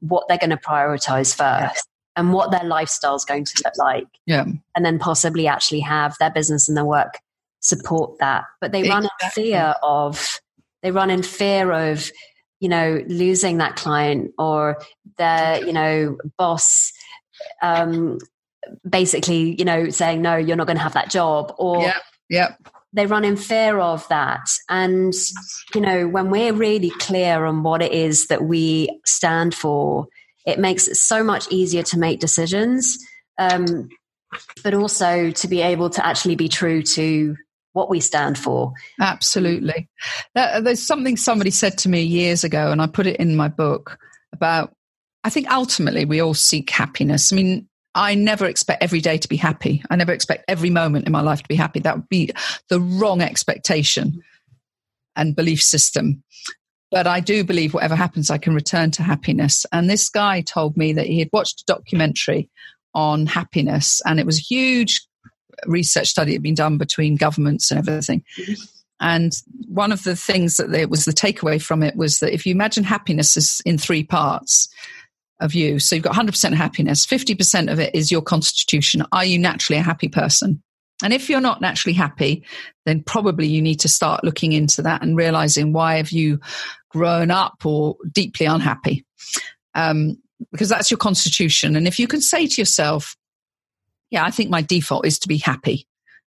[0.00, 4.06] what they're going to prioritize first and what their lifestyle is going to look like.
[4.26, 4.44] Yeah.
[4.74, 7.18] And then possibly actually have their business and their work
[7.60, 8.44] support that.
[8.60, 9.44] But they run exactly.
[9.44, 10.40] in fear of
[10.82, 12.10] they run in fear of,
[12.60, 14.78] you know, losing that client or
[15.18, 16.92] their, you know, boss
[17.62, 18.18] um
[18.88, 21.98] basically, you know, saying, No, you're not gonna have that job or yeah.
[22.28, 22.54] Yeah
[22.92, 24.48] they run in fear of that.
[24.68, 25.14] And,
[25.74, 30.06] you know, when we're really clear on what it is that we stand for,
[30.46, 32.98] it makes it so much easier to make decisions,
[33.38, 33.88] um,
[34.64, 37.36] but also to be able to actually be true to
[37.72, 38.72] what we stand for.
[39.00, 39.88] Absolutely.
[40.34, 43.98] There's something somebody said to me years ago, and I put it in my book
[44.32, 44.74] about
[45.22, 47.32] I think ultimately we all seek happiness.
[47.32, 49.82] I mean, I never expect every day to be happy.
[49.90, 51.80] I never expect every moment in my life to be happy.
[51.80, 52.30] That would be
[52.68, 54.22] the wrong expectation
[55.16, 56.22] and belief system.
[56.90, 59.66] But I do believe whatever happens, I can return to happiness.
[59.72, 62.48] And this guy told me that he had watched a documentary
[62.94, 65.06] on happiness, and it was a huge
[65.66, 68.24] research study had been done between governments and everything.
[69.00, 69.32] And
[69.66, 72.52] one of the things that it was the takeaway from it was that if you
[72.52, 74.68] imagine happiness is in three parts
[75.40, 79.02] of you, so you've got 100% happiness, 50% of it is your constitution.
[79.10, 80.62] Are you naturally a happy person?
[81.02, 82.44] And if you're not naturally happy,
[82.84, 86.38] then probably you need to start looking into that and realizing why have you
[86.90, 89.06] grown up or deeply unhappy?
[89.74, 90.18] Um,
[90.52, 91.76] because that's your constitution.
[91.76, 93.16] And if you can say to yourself,
[94.10, 95.86] yeah, I think my default is to be happy.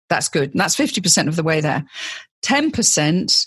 [0.08, 0.50] That's good.
[0.50, 1.84] And that's 50% of the way there.
[2.44, 3.46] 10%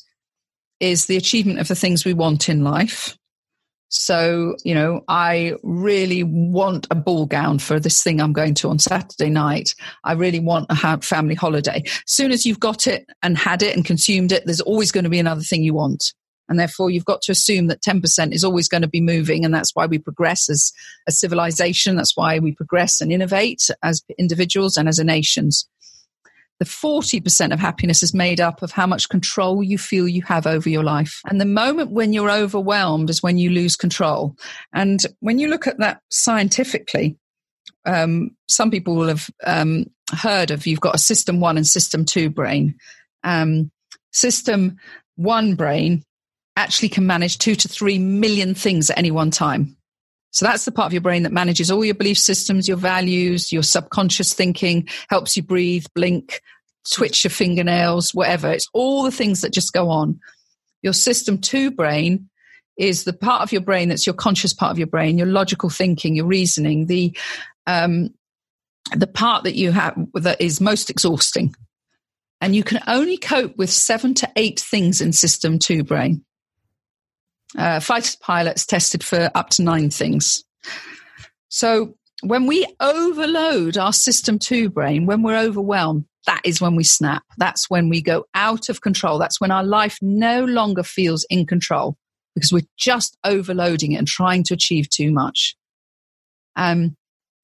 [0.80, 3.18] is the achievement of the things we want in life.
[3.94, 8.70] So, you know, I really want a ball gown for this thing I'm going to
[8.70, 9.76] on Saturday night.
[10.06, 11.84] I really want a family holiday.
[11.86, 15.04] As soon as you've got it and had it and consumed it, there's always going
[15.04, 16.14] to be another thing you want.
[16.52, 19.46] And therefore, you've got to assume that 10% is always going to be moving.
[19.46, 20.74] And that's why we progress as
[21.08, 21.96] a civilization.
[21.96, 25.66] That's why we progress and innovate as individuals and as a nations
[26.60, 30.46] the 40% of happiness is made up of how much control you feel you have
[30.46, 31.20] over your life.
[31.26, 34.36] And the moment when you're overwhelmed is when you lose control.
[34.72, 37.18] And when you look at that scientifically,
[37.86, 42.06] um, some people will have um, heard of you've got a system one and system
[42.06, 42.76] two brain.
[43.24, 43.72] Um,
[44.12, 44.78] system
[45.16, 46.04] one brain
[46.56, 49.78] actually can manage two to three million things at any one time.
[50.32, 53.52] So that's the part of your brain that manages all your belief systems, your values,
[53.52, 56.42] your subconscious thinking, helps you breathe, blink,
[56.90, 58.50] twitch your fingernails, whatever.
[58.50, 60.20] It's all the things that just go on.
[60.82, 62.30] Your system two brain
[62.78, 65.70] is the part of your brain that's your conscious part of your brain, your logical
[65.70, 67.16] thinking, your reasoning, the
[67.68, 68.10] um,
[68.96, 71.54] the part that you have that is most exhausting.
[72.40, 76.26] And you can only cope with seven to eight things in system two brain.
[77.58, 80.44] Uh, fighter pilots tested for up to nine things.
[81.50, 86.84] So when we overload our system two brain, when we're overwhelmed, that is when we
[86.84, 87.24] snap.
[87.38, 89.18] That's when we go out of control.
[89.18, 91.98] That's when our life no longer feels in control
[92.36, 95.56] because we're just overloading it and trying to achieve too much.
[96.56, 96.96] Um,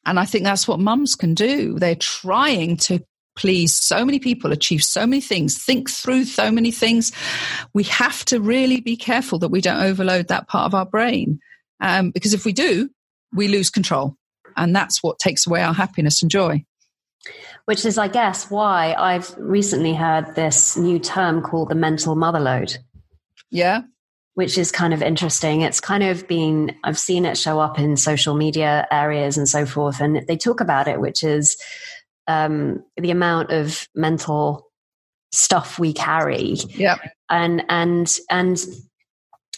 [0.06, 1.78] and I think that's what mums can do.
[1.80, 3.04] They're trying to
[3.38, 7.12] please so many people, achieve so many things, think through so many things.
[7.74, 11.40] We have to really be careful that we don't overload that part of our brain.
[11.80, 12.90] Um, because if we do,
[13.34, 14.16] we lose control.
[14.56, 16.66] And that's what takes away our happiness and joy.
[17.66, 22.78] Which is, I guess, why I've recently heard this new term called the mental motherload.
[23.52, 23.82] Yeah.
[24.34, 25.62] Which is kind of interesting.
[25.62, 29.66] It's kind of been, I've seen it show up in social media areas and so
[29.66, 30.00] forth.
[30.00, 31.58] And they talk about it, which is
[32.28, 34.68] um, the amount of mental
[35.32, 36.54] stuff we carry.
[36.70, 36.98] Yeah.
[37.30, 38.60] And and and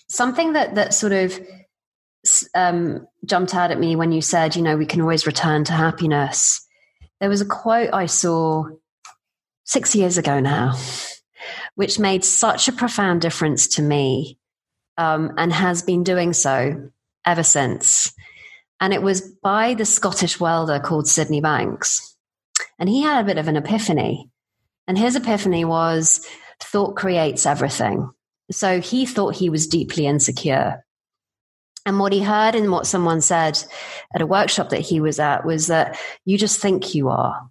[0.10, 1.40] something that that sort of
[2.54, 5.74] um, jumped out at me when you said, you know, we can always return to
[5.74, 6.66] happiness.
[7.20, 8.66] There was a quote I saw
[9.66, 10.78] six years ago now,
[11.76, 14.38] which made such a profound difference to me
[14.98, 16.90] um, and has been doing so
[17.26, 18.14] ever since.
[18.82, 22.09] And it was by the Scottish welder called Sydney Banks.
[22.80, 24.30] And he had a bit of an epiphany.
[24.88, 26.26] And his epiphany was
[26.62, 28.10] thought creates everything.
[28.52, 30.84] So he thought he was deeply insecure.
[31.86, 33.64] And what he heard and what someone said
[34.14, 37.50] at a workshop that he was at was that you just think you are.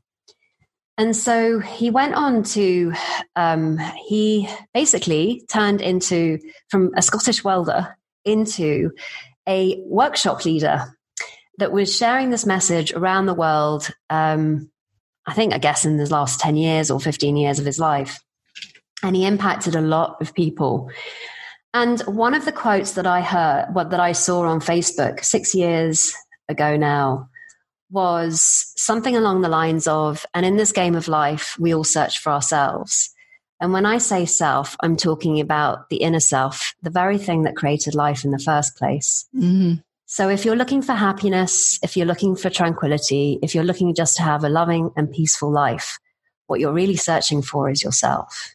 [0.96, 2.92] And so he went on to,
[3.36, 8.90] um, he basically turned into, from a Scottish welder into
[9.48, 10.96] a workshop leader
[11.58, 13.88] that was sharing this message around the world.
[14.10, 14.70] Um,
[15.28, 18.18] I think, I guess, in the last 10 years or 15 years of his life.
[19.02, 20.90] And he impacted a lot of people.
[21.74, 25.54] And one of the quotes that I heard, what that I saw on Facebook six
[25.54, 26.14] years
[26.48, 27.28] ago now,
[27.90, 32.20] was something along the lines of, and in this game of life, we all search
[32.20, 33.10] for ourselves.
[33.60, 37.56] And when I say self, I'm talking about the inner self, the very thing that
[37.56, 39.28] created life in the first place.
[39.36, 39.80] Mm-hmm.
[40.10, 44.16] So if you're looking for happiness, if you're looking for tranquility, if you're looking just
[44.16, 45.98] to have a loving and peaceful life,
[46.46, 48.54] what you're really searching for is yourself.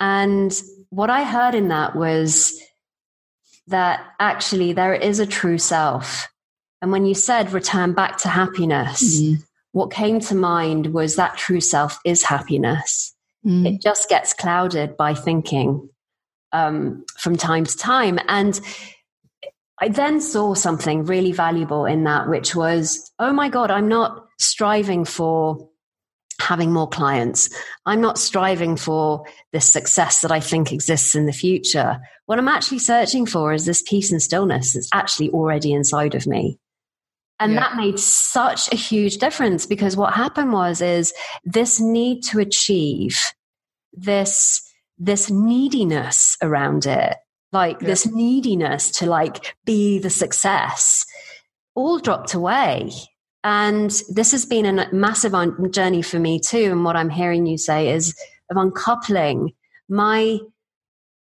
[0.00, 0.52] And
[0.90, 2.60] what I heard in that was
[3.68, 6.28] that actually there is a true self
[6.84, 9.40] and when you said return back to happiness, mm-hmm.
[9.72, 13.14] what came to mind was that true self is happiness.
[13.42, 13.66] Mm.
[13.66, 15.88] It just gets clouded by thinking
[16.52, 18.18] um, from time to time.
[18.28, 18.60] And
[19.80, 24.28] I then saw something really valuable in that, which was, oh my God, I'm not
[24.38, 25.68] striving for
[26.40, 27.48] having more clients.
[27.86, 32.00] I'm not striving for this success that I think exists in the future.
[32.26, 36.26] What I'm actually searching for is this peace and stillness that's actually already inside of
[36.26, 36.58] me.
[37.40, 37.60] And yeah.
[37.60, 41.12] that made such a huge difference because what happened was is
[41.44, 43.20] this need to achieve
[43.92, 44.60] this
[44.98, 47.16] this neediness around it
[47.54, 47.86] like yeah.
[47.86, 51.06] this neediness to like be the success
[51.74, 52.90] all dropped away
[53.42, 55.34] and this has been a massive
[55.70, 58.14] journey for me too and what i'm hearing you say is
[58.50, 59.52] of uncoupling
[59.88, 60.38] my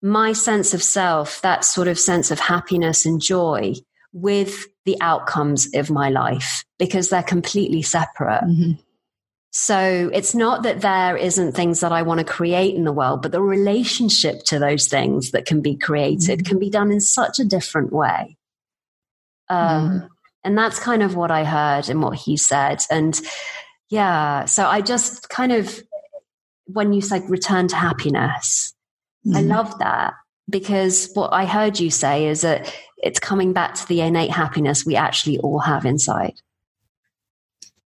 [0.02, 3.74] my sense of self that sort of sense of happiness and joy
[4.16, 8.42] with the outcomes of my life because they're completely separate.
[8.44, 8.72] Mm-hmm.
[9.58, 13.22] So it's not that there isn't things that I want to create in the world,
[13.22, 16.46] but the relationship to those things that can be created mm-hmm.
[16.46, 18.36] can be done in such a different way.
[19.48, 20.06] Um, mm-hmm.
[20.44, 22.82] And that's kind of what I heard and what he said.
[22.90, 23.18] And
[23.88, 25.82] yeah, so I just kind of,
[26.66, 28.74] when you said return to happiness,
[29.24, 29.48] I mm-hmm.
[29.48, 30.12] love that
[30.50, 34.84] because what I heard you say is that it's coming back to the innate happiness
[34.84, 36.34] we actually all have inside.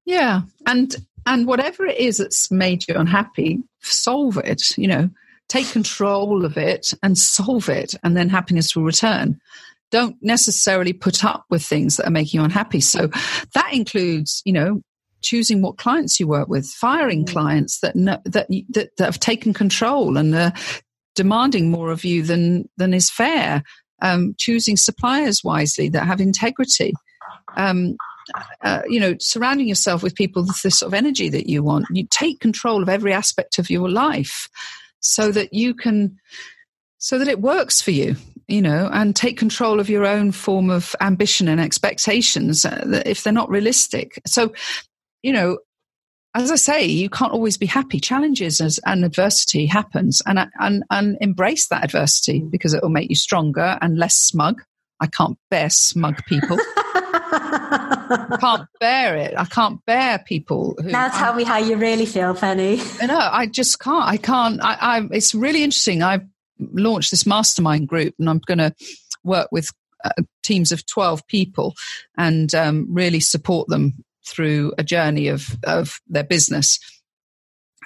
[0.05, 0.41] Yeah.
[0.67, 5.11] And and whatever it is that's made you unhappy, solve it, you know,
[5.49, 9.41] take control of it and solve it, and then happiness will return.
[9.91, 12.81] Don't necessarily put up with things that are making you unhappy.
[12.81, 13.09] So
[13.55, 14.83] that includes, you know,
[15.23, 17.29] choosing what clients you work with, firing mm.
[17.29, 20.53] clients that know, that, that that have taken control and are
[21.17, 23.63] demanding more of you than than is fair
[24.03, 26.93] um, choosing suppliers wisely that have integrity.
[27.57, 27.97] Um,
[28.63, 31.87] uh, you know, surrounding yourself with people with the sort of energy that you want.
[31.91, 34.49] You take control of every aspect of your life
[35.01, 36.19] so that you can,
[36.99, 38.17] so that it works for you,
[38.49, 43.23] you know, and take control of your own form of ambition and expectations uh, if
[43.23, 44.21] they're not realistic.
[44.27, 44.53] So,
[45.23, 45.59] you know,
[46.35, 47.99] as I say, you can't always be happy.
[47.99, 53.17] Challenges and adversity happens, and, and and embrace that adversity because it will make you
[53.17, 54.63] stronger and less smug.
[55.01, 56.59] I can't bear smug people.
[58.11, 59.35] I can't bear it.
[59.37, 60.75] I can't bear people.
[60.83, 62.81] Who, now tell I'm, me how you really feel, Penny.
[63.03, 64.05] No, I just can't.
[64.05, 64.63] I can't.
[64.63, 66.03] I, I, it's really interesting.
[66.03, 66.27] I've
[66.59, 68.75] launched this mastermind group, and I'm going to
[69.25, 69.71] work with
[70.05, 70.11] uh,
[70.43, 71.75] teams of 12 people
[72.17, 76.79] and um, really support them through a journey of, of their business.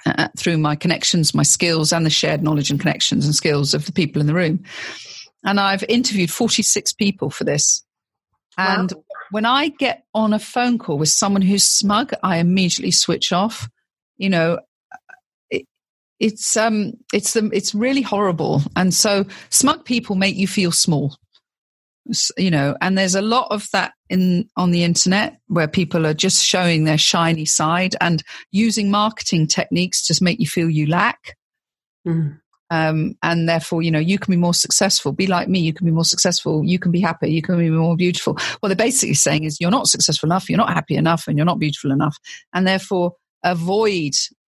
[0.07, 3.87] Uh, through my connections, my skills, and the shared knowledge and connections and skills of
[3.87, 4.63] the people in the room.
[5.43, 7.83] And I've interviewed 46 people for this.
[8.57, 9.03] And wow.
[9.35, 13.67] When I get on a phone call with someone who's smug, I immediately switch off.
[14.15, 14.59] You know,
[15.49, 15.65] it,
[16.21, 18.61] it's um, it's the, it's really horrible.
[18.77, 21.17] And so smug people make you feel small
[22.37, 26.13] you know and there's a lot of that in on the internet where people are
[26.13, 28.21] just showing their shiny side and
[28.51, 31.35] using marketing techniques to make you feel you lack
[32.07, 32.39] mm.
[32.75, 35.85] Um, and therefore you know you can be more successful be like me you can
[35.85, 39.13] be more successful you can be happy you can be more beautiful what they're basically
[39.13, 42.17] saying is you're not successful enough you're not happy enough and you're not beautiful enough
[42.53, 43.13] and therefore
[43.43, 44.13] avoid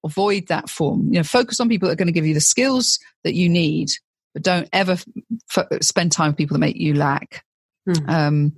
[0.07, 1.09] avoid that form.
[1.09, 3.49] You know, focus on people that are going to give you the skills that you
[3.51, 3.91] need,
[4.33, 4.97] but don't ever
[5.55, 7.45] f- spend time with people that make you lack.
[7.87, 8.09] Mm.
[8.09, 8.53] Um,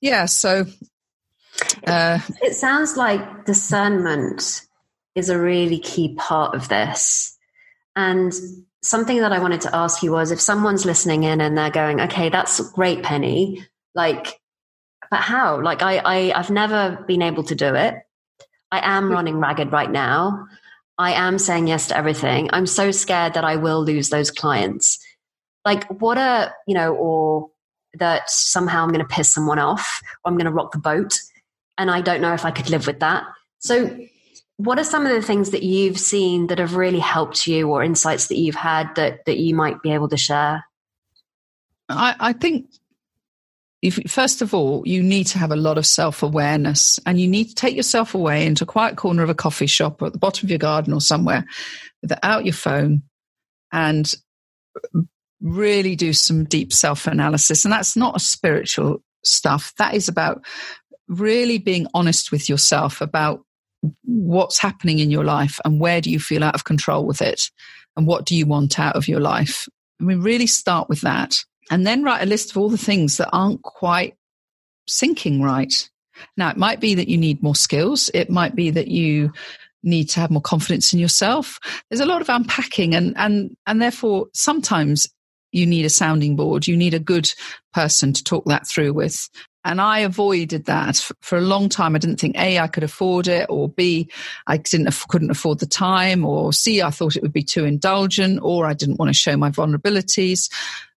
[0.00, 0.66] yeah, so
[1.86, 4.62] uh, it sounds like discernment
[5.14, 7.31] is a really key part of this.
[7.96, 8.32] And
[8.82, 12.00] something that I wanted to ask you was if someone's listening in and they're going,
[12.00, 14.40] okay, that's great, Penny, like,
[15.10, 15.60] but how?
[15.60, 17.96] Like, I, I, I've never been able to do it.
[18.70, 19.12] I am hmm.
[19.12, 20.46] running ragged right now.
[20.98, 22.50] I am saying yes to everything.
[22.52, 24.98] I'm so scared that I will lose those clients.
[25.64, 27.50] Like, what a, you know, or
[27.94, 31.18] that somehow I'm going to piss someone off or I'm going to rock the boat.
[31.78, 33.24] And I don't know if I could live with that.
[33.58, 33.96] So,
[34.56, 37.82] what are some of the things that you've seen that have really helped you or
[37.82, 40.64] insights that you've had that, that you might be able to share?
[41.88, 42.66] I, I think
[43.82, 47.26] if, first of all, you need to have a lot of self awareness and you
[47.26, 50.12] need to take yourself away into a quiet corner of a coffee shop or at
[50.12, 51.44] the bottom of your garden or somewhere
[52.00, 53.02] without your phone
[53.72, 54.14] and
[55.40, 57.64] really do some deep self analysis.
[57.64, 59.72] And that's not a spiritual stuff.
[59.78, 60.44] That is about
[61.08, 63.44] really being honest with yourself about
[64.04, 67.50] what's happening in your life and where do you feel out of control with it
[67.96, 69.68] and what do you want out of your life.
[70.00, 71.36] I mean, really start with that
[71.70, 74.16] and then write a list of all the things that aren't quite
[74.88, 75.72] syncing right.
[76.36, 78.10] Now, it might be that you need more skills.
[78.14, 79.32] It might be that you
[79.82, 81.58] need to have more confidence in yourself.
[81.88, 85.08] There's a lot of unpacking and, and, and therefore sometimes
[85.50, 86.66] you need a sounding board.
[86.66, 87.32] You need a good
[87.74, 89.28] person to talk that through with.
[89.64, 91.94] And I avoided that for a long time.
[91.94, 94.08] I didn't think A, I could afford it, or B,
[94.46, 98.40] I didn't, couldn't afford the time, or C, I thought it would be too indulgent,
[98.42, 100.50] or I didn't want to show my vulnerabilities.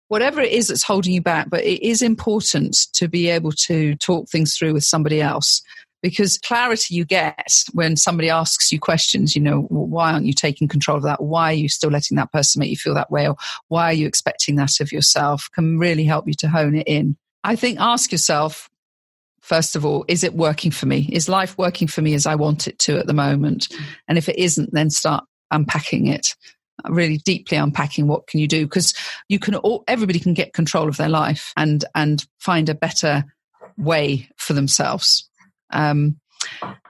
[0.08, 3.94] Whatever it is that's holding you back, but it is important to be able to
[3.96, 5.62] talk things through with somebody else
[6.02, 10.68] because clarity you get when somebody asks you questions, you know, why aren't you taking
[10.68, 11.22] control of that?
[11.22, 13.26] Why are you still letting that person make you feel that way?
[13.28, 13.36] Or
[13.68, 15.48] why are you expecting that of yourself?
[15.52, 17.16] Can really help you to hone it in.
[17.46, 18.68] I think ask yourself,
[19.40, 21.08] first of all, is it working for me?
[21.12, 23.68] Is life working for me as I want it to at the moment?
[24.08, 26.34] And if it isn't, then start unpacking it
[26.88, 28.92] really deeply unpacking what can you do because
[29.28, 33.24] you can all, everybody can get control of their life and and find a better
[33.78, 35.26] way for themselves
[35.70, 36.20] um,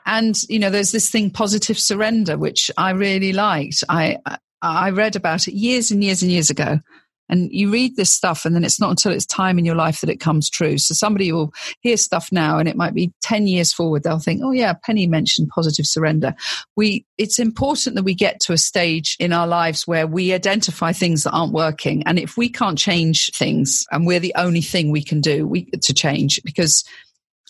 [0.05, 3.85] and you know, there's this thing, positive surrender, which I really liked.
[3.89, 4.19] I
[4.63, 6.81] I read about it years and years and years ago.
[7.29, 10.01] And you read this stuff, and then it's not until it's time in your life
[10.01, 10.79] that it comes true.
[10.79, 14.03] So somebody will hear stuff now, and it might be ten years forward.
[14.03, 16.35] They'll think, "Oh yeah, Penny mentioned positive surrender."
[16.77, 20.93] We it's important that we get to a stage in our lives where we identify
[20.93, 24.91] things that aren't working, and if we can't change things, and we're the only thing
[24.91, 26.85] we can do we, to change, because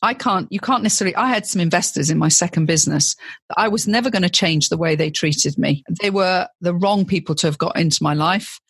[0.02, 3.16] I can't, you can't necessarily, I had some investors in my second business
[3.48, 5.82] that I was never going to change the way they treated me.
[6.02, 8.60] They were the wrong people to have got into my life.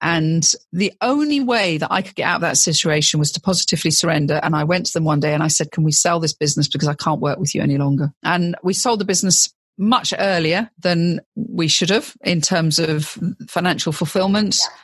[0.00, 3.90] And the only way that I could get out of that situation was to positively
[3.90, 4.40] surrender.
[4.42, 6.68] And I went to them one day and I said, Can we sell this business
[6.68, 8.12] because I can't work with you any longer?
[8.22, 13.18] And we sold the business much earlier than we should have in terms of
[13.48, 14.58] financial fulfillment.
[14.60, 14.76] Yeah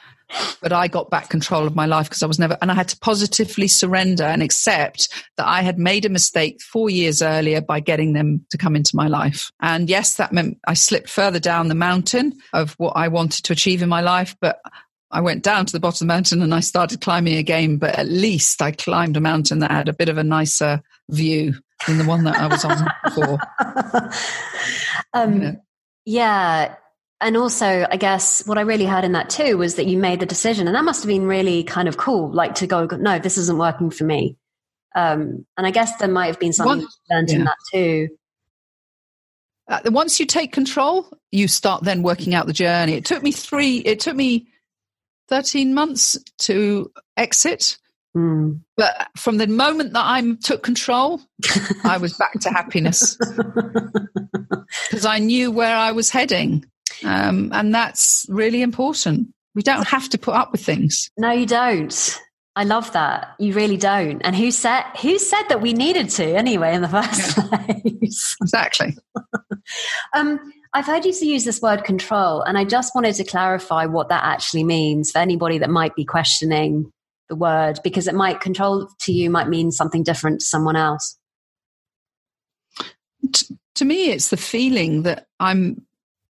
[0.61, 2.89] but I got back control of my life because I was never, and I had
[2.89, 7.81] to positively surrender and accept that I had made a mistake four years earlier by
[7.81, 9.51] getting them to come into my life.
[9.61, 13.53] And yes, that meant I slipped further down the mountain of what I wanted to
[13.53, 14.61] achieve in my life, but
[15.11, 17.99] I went down to the bottom of the mountain and I started climbing again, but
[17.99, 21.55] at least I climbed a mountain that had a bit of a nicer view
[21.87, 23.39] than the one that I was on before.
[25.13, 25.57] um, know.
[26.05, 26.75] Yeah,
[27.21, 30.21] and also i guess what i really heard in that too was that you made
[30.21, 33.19] the decision and that must have been really kind of cool like to go no
[33.19, 34.37] this isn't working for me
[34.95, 37.37] um, and i guess there might have been something once, learned yeah.
[37.37, 38.09] in that too
[39.69, 43.31] uh, once you take control you start then working out the journey it took me
[43.31, 44.47] three it took me
[45.31, 47.79] 13 months to exit
[48.17, 48.61] mm.
[48.77, 51.21] but from the moment that i took control
[51.85, 53.17] i was back to happiness
[54.91, 56.65] because i knew where i was heading
[57.05, 59.29] um, and that's really important.
[59.55, 61.11] We don't have to put up with things.
[61.17, 62.19] No, you don't.
[62.57, 63.35] I love that.
[63.39, 64.21] You really don't.
[64.23, 67.45] And who said who said that we needed to anyway in the first yeah.
[67.57, 68.37] place?
[68.43, 68.97] Exactly.
[70.15, 74.09] um, I've heard you use this word control, and I just wanted to clarify what
[74.09, 76.93] that actually means for anybody that might be questioning
[77.29, 81.19] the word, because it might control to you might mean something different to someone else.
[83.33, 85.87] To, to me, it's the feeling that I'm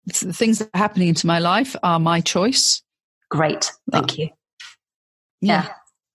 [0.06, 2.82] the things that are happening into my life are my choice.
[3.30, 3.72] Great.
[3.90, 4.28] Thank uh, you.
[5.40, 5.68] Yeah.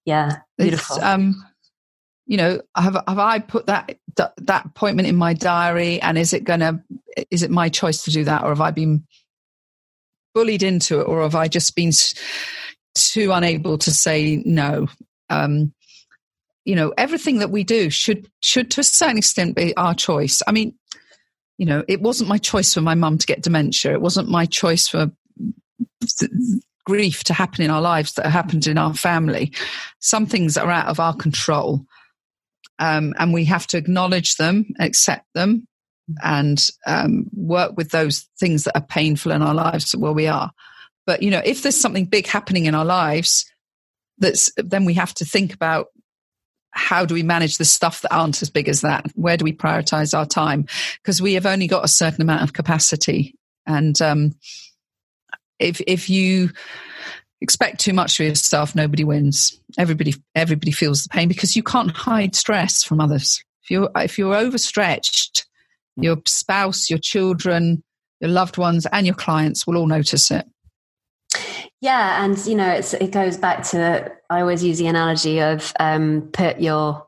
[0.06, 0.38] Yeah.
[0.58, 1.02] Beautiful.
[1.02, 1.44] Um,
[2.30, 6.44] you know, have have I put that that, appointment in my diary, and is it
[6.44, 6.84] gonna
[7.32, 9.04] is it my choice to do that, or have I been
[10.36, 11.92] bullied into it, or have I just been
[12.94, 14.88] too unable to say no?
[15.32, 15.74] Um,
[16.66, 20.44] you know, everything that we do should should to a certain extent be our choice.
[20.46, 20.76] I mean,
[21.58, 23.94] you know, it wasn't my choice for my mum to get dementia.
[23.94, 25.12] It wasn't my choice for
[26.86, 29.52] grief to happen in our lives that happened in our family.
[30.00, 31.88] Some things are out of our control.
[32.80, 35.68] Um, and we have to acknowledge them, accept them,
[36.24, 40.52] and um, work with those things that are painful in our lives where we are.
[41.06, 43.46] But you know, if there's something big happening in our lives,
[44.18, 45.88] that's then we have to think about
[46.72, 49.06] how do we manage the stuff that aren't as big as that?
[49.16, 50.68] Where do we prioritize our time?
[51.02, 54.34] Because we have only got a certain amount of capacity, and um,
[55.58, 56.52] if if you
[57.42, 59.60] expect too much of yourself, nobody wins.
[59.78, 63.44] Everybody everybody feels the pain because you can't hide stress from others.
[63.64, 65.48] If you're if you're overstretched,
[65.96, 67.84] your spouse, your children,
[68.20, 70.46] your loved ones, and your clients will all notice it.
[71.82, 76.30] Yeah, and you know, it goes back to I always use the analogy of um,
[76.34, 77.08] put your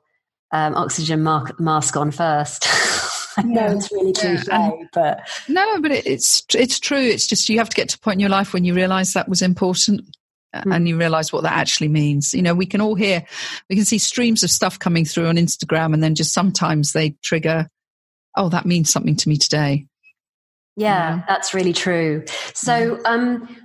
[0.52, 2.68] um, oxygen mark, mask on first.
[3.38, 3.74] I know yeah.
[3.74, 4.72] it's really cliche, yeah.
[4.94, 6.98] but no, but it, it's it's true.
[6.98, 9.14] It's just you have to get to a point in your life when you realise
[9.14, 10.16] that was important.
[10.56, 10.76] Mm.
[10.76, 12.34] And you realize what that actually means.
[12.34, 13.24] You know, we can all hear,
[13.70, 17.12] we can see streams of stuff coming through on Instagram, and then just sometimes they
[17.22, 17.70] trigger,
[18.36, 19.88] oh, that means something to me today.
[20.76, 22.24] Yeah, that's really true.
[22.54, 23.06] So, mm.
[23.06, 23.58] um,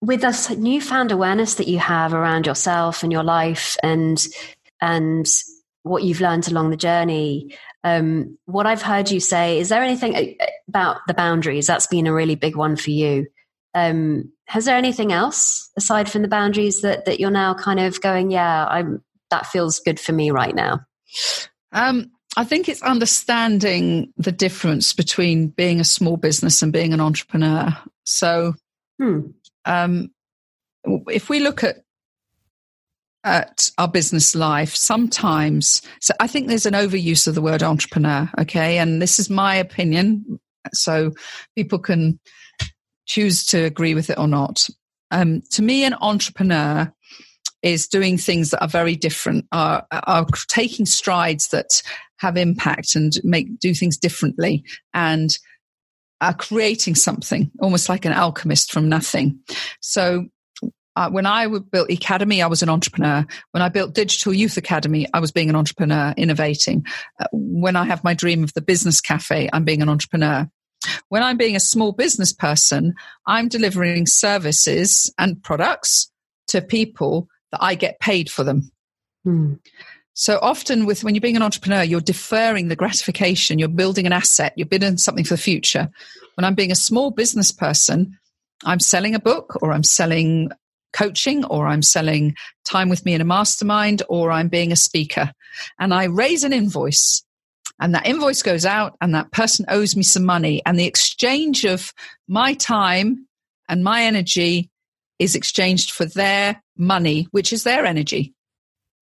[0.00, 4.24] with this newfound awareness that you have around yourself and your life and
[4.80, 5.28] and
[5.84, 10.36] what you've learned along the journey um, what I've heard you say, is there anything
[10.68, 11.66] about the boundaries?
[11.66, 13.26] That's been a really big one for you.
[13.74, 18.00] Um, has there anything else aside from the boundaries that, that you're now kind of
[18.00, 20.80] going, yeah, I'm, that feels good for me right now?
[21.72, 27.00] Um, I think it's understanding the difference between being a small business and being an
[27.00, 27.76] entrepreneur.
[28.04, 28.54] So,
[28.98, 29.20] hmm.
[29.64, 30.10] um,
[30.84, 31.76] if we look at
[33.24, 38.28] at our business life, sometimes, so I think there's an overuse of the word entrepreneur,
[38.40, 38.78] okay?
[38.78, 40.40] And this is my opinion,
[40.72, 41.12] so
[41.54, 42.18] people can
[43.12, 44.66] choose to agree with it or not.
[45.10, 46.92] Um, to me, an entrepreneur
[47.62, 51.82] is doing things that are very different, are, are taking strides that
[52.18, 55.30] have impact and make do things differently, and
[56.20, 59.40] are creating something almost like an alchemist from nothing.
[59.80, 60.26] So
[60.96, 63.26] uh, when I built Ecademy, I was an entrepreneur.
[63.50, 66.86] When I built Digital Youth Academy, I was being an entrepreneur, innovating.
[67.20, 70.48] Uh, when I have my dream of the business cafe, I'm being an entrepreneur.
[71.08, 72.94] When I'm being a small business person,
[73.26, 76.10] I'm delivering services and products
[76.48, 78.70] to people that I get paid for them.
[79.24, 79.54] Hmm.
[80.14, 84.12] So often with when you're being an entrepreneur, you're deferring the gratification, you're building an
[84.12, 85.88] asset, you're building something for the future.
[86.34, 88.18] When I'm being a small business person,
[88.64, 90.50] I'm selling a book or I'm selling
[90.92, 95.32] coaching or I'm selling time with me in a mastermind or I'm being a speaker.
[95.78, 97.24] And I raise an invoice
[97.80, 101.64] and that invoice goes out and that person owes me some money and the exchange
[101.64, 101.92] of
[102.28, 103.26] my time
[103.68, 104.70] and my energy
[105.18, 108.34] is exchanged for their money, which is their energy.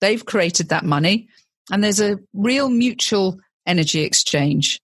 [0.00, 1.28] They've created that money
[1.70, 4.80] and there's a real mutual energy exchange.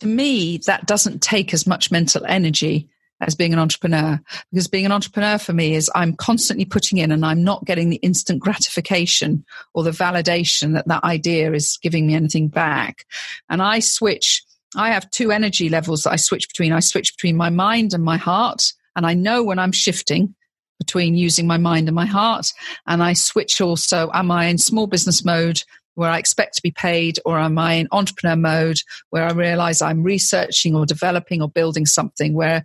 [0.00, 2.88] To me, that doesn't take as much mental energy
[3.20, 4.20] as being an entrepreneur
[4.52, 7.88] because being an entrepreneur for me is I'm constantly putting in and I'm not getting
[7.88, 9.44] the instant gratification
[9.74, 13.06] or the validation that that idea is giving me anything back.
[13.48, 14.42] And I switch,
[14.76, 16.72] I have two energy levels that I switch between.
[16.72, 18.72] I switch between my mind and my heart.
[18.94, 20.34] And I know when I'm shifting
[20.78, 22.52] between using my mind and my heart.
[22.86, 25.62] And I switch also, am I in small business mode
[25.94, 28.76] where I expect to be paid, or am I in entrepreneur mode
[29.08, 32.64] where I realize I'm researching or developing or building something where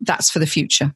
[0.00, 0.94] that's for the future.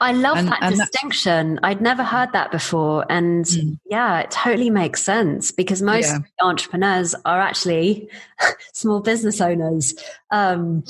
[0.00, 1.60] I love and, that and distinction.
[1.62, 3.04] I'd never heard that before.
[3.10, 3.78] And mm.
[3.84, 6.20] yeah, it totally makes sense because most yeah.
[6.40, 8.08] entrepreneurs are actually
[8.72, 9.94] small business owners.
[10.30, 10.84] Um,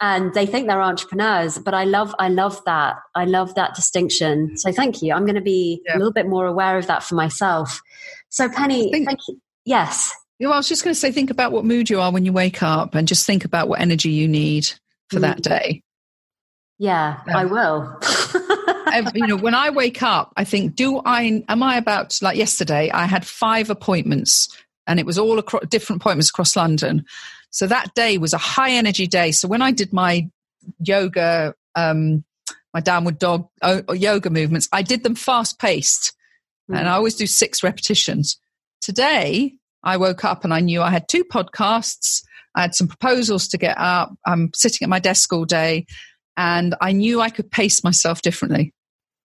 [0.00, 2.96] and they think they're entrepreneurs, but I love, I love that.
[3.16, 4.56] I love that distinction.
[4.56, 5.12] So thank you.
[5.12, 5.96] I'm going to be yeah.
[5.96, 7.82] a little bit more aware of that for myself.
[8.28, 9.40] So Penny, think, thank you.
[9.64, 10.14] Yes.
[10.40, 12.32] Well, I was just going to say, think about what mood you are when you
[12.32, 14.70] wake up and just think about what energy you need
[15.10, 15.22] for mm.
[15.22, 15.82] that day.
[16.78, 17.98] Yeah, I will.
[19.14, 22.90] you know, when I wake up, I think, do I, am I about, like yesterday,
[22.90, 24.48] I had five appointments
[24.86, 27.04] and it was all across different appointments across London.
[27.50, 29.32] So that day was a high energy day.
[29.32, 30.28] So when I did my
[30.78, 32.24] yoga, um,
[32.72, 33.48] my downward dog
[33.92, 36.14] yoga movements, I did them fast paced
[36.70, 36.78] mm.
[36.78, 38.38] and I always do six repetitions.
[38.80, 42.22] today I woke up and I knew I had two podcasts.
[42.54, 44.14] I had some proposals to get up.
[44.26, 45.86] I'm sitting at my desk all day
[46.38, 48.72] and I knew I could pace myself differently.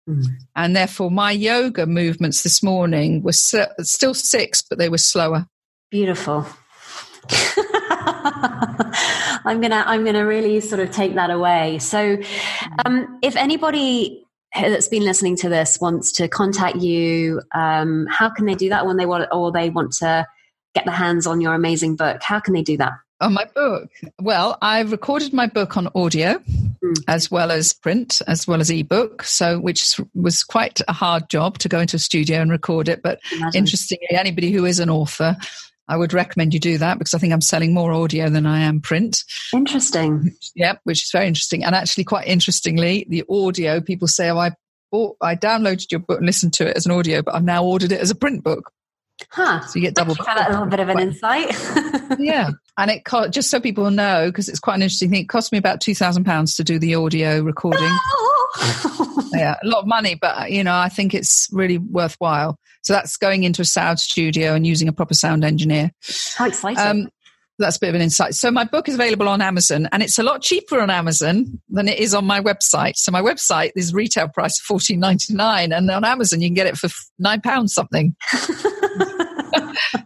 [0.09, 0.25] Mm.
[0.55, 5.45] And therefore, my yoga movements this morning were still six, but they were slower.
[5.91, 6.45] Beautiful.
[9.45, 11.79] I'm gonna I'm gonna really sort of take that away.
[11.79, 12.17] So,
[12.85, 18.45] um, if anybody that's been listening to this wants to contact you, um, how can
[18.45, 20.27] they do that when they want, or they want to
[20.75, 22.21] get their hands on your amazing book?
[22.23, 22.93] How can they do that?
[23.21, 23.89] On my book,
[24.19, 26.43] well, I've recorded my book on audio.
[26.83, 27.03] Mm.
[27.07, 29.23] as well as print, as well as ebook.
[29.23, 33.01] So, which was quite a hard job to go into a studio and record it.
[33.01, 33.57] But Imagine.
[33.57, 35.37] interestingly, anybody who is an author
[35.87, 38.61] I would recommend you do that because I think I'm selling more audio than I
[38.61, 39.23] am print.
[39.53, 40.35] Interesting.
[40.55, 41.63] Yeah, which is very interesting.
[41.63, 44.51] And actually, quite interestingly, the audio people say, "Oh, I
[44.91, 47.65] bought, I downloaded your book and listened to it as an audio, but I've now
[47.65, 48.71] ordered it as a print book."
[49.29, 49.61] Huh.
[49.61, 50.15] So you get double.
[50.15, 51.55] That a little bit of an insight.
[52.19, 55.21] yeah, and it co- just so people know because it's quite an interesting thing.
[55.21, 57.83] It cost me about two thousand pounds to do the audio recording.
[59.33, 62.57] yeah, a lot of money, but you know, I think it's really worthwhile.
[62.81, 65.91] So that's going into a sound studio and using a proper sound engineer.
[66.35, 66.85] How exciting!
[66.85, 67.09] Um,
[67.59, 68.35] that's a bit of an insight.
[68.35, 71.87] So my book is available on Amazon, and it's a lot cheaper on Amazon than
[71.87, 72.93] it is on my website.
[72.95, 76.55] So my website is retail price of fourteen ninety nine, and on Amazon you can
[76.55, 76.89] get it for
[77.19, 78.15] nine pounds something.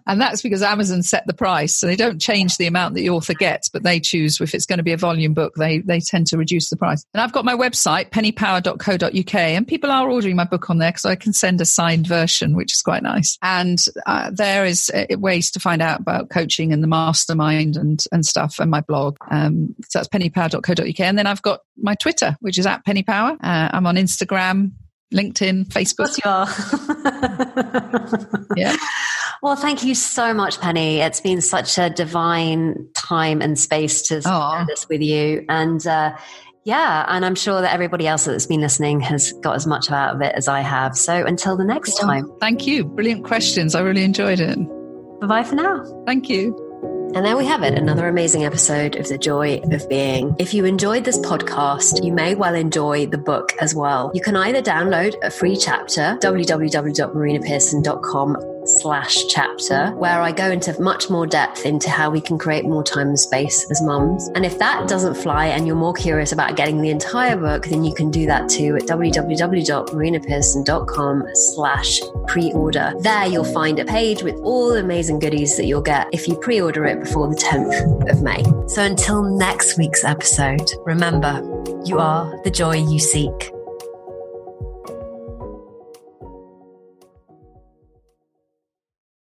[0.07, 1.75] and that's because Amazon set the price.
[1.75, 4.65] So they don't change the amount that the author gets, but they choose if it's
[4.65, 7.03] going to be a volume book, they, they tend to reduce the price.
[7.13, 11.05] And I've got my website, pennypower.co.uk, and people are ordering my book on there because
[11.05, 13.37] I can send a signed version, which is quite nice.
[13.41, 18.03] And uh, there is uh, ways to find out about coaching and the mastermind and,
[18.11, 19.17] and stuff and my blog.
[19.29, 20.99] Um, so that's pennypower.co.uk.
[20.99, 23.33] And then I've got my Twitter, which is at pennypower.
[23.41, 24.71] Uh, I'm on Instagram,
[25.13, 26.17] LinkedIn, Facebook.
[28.55, 28.75] yeah.
[29.41, 30.99] Well, thank you so much, Penny.
[30.99, 35.45] It's been such a divine time and space to share this with you.
[35.49, 36.15] And uh,
[36.63, 40.15] yeah, and I'm sure that everybody else that's been listening has got as much out
[40.15, 40.97] of it as I have.
[40.97, 42.29] So until the next time.
[42.39, 42.83] Thank you.
[42.83, 43.73] Brilliant questions.
[43.73, 44.57] I really enjoyed it.
[45.21, 45.85] Bye bye for now.
[46.05, 46.63] Thank you.
[47.15, 50.35] And there we have it, another amazing episode of The Joy of Being.
[50.39, 54.11] If you enjoyed this podcast, you may well enjoy the book as well.
[54.13, 61.09] You can either download a free chapter, www.marinapearson.com slash chapter where I go into much
[61.09, 64.29] more depth into how we can create more time and space as mums.
[64.35, 67.83] And if that doesn't fly and you're more curious about getting the entire book, then
[67.83, 72.93] you can do that too at www.marinapearson.com slash pre-order.
[72.99, 76.35] There you'll find a page with all the amazing goodies that you'll get if you
[76.35, 78.43] pre-order it before the 10th of May.
[78.67, 81.41] So until next week's episode, remember,
[81.85, 83.56] you are the joy you seek.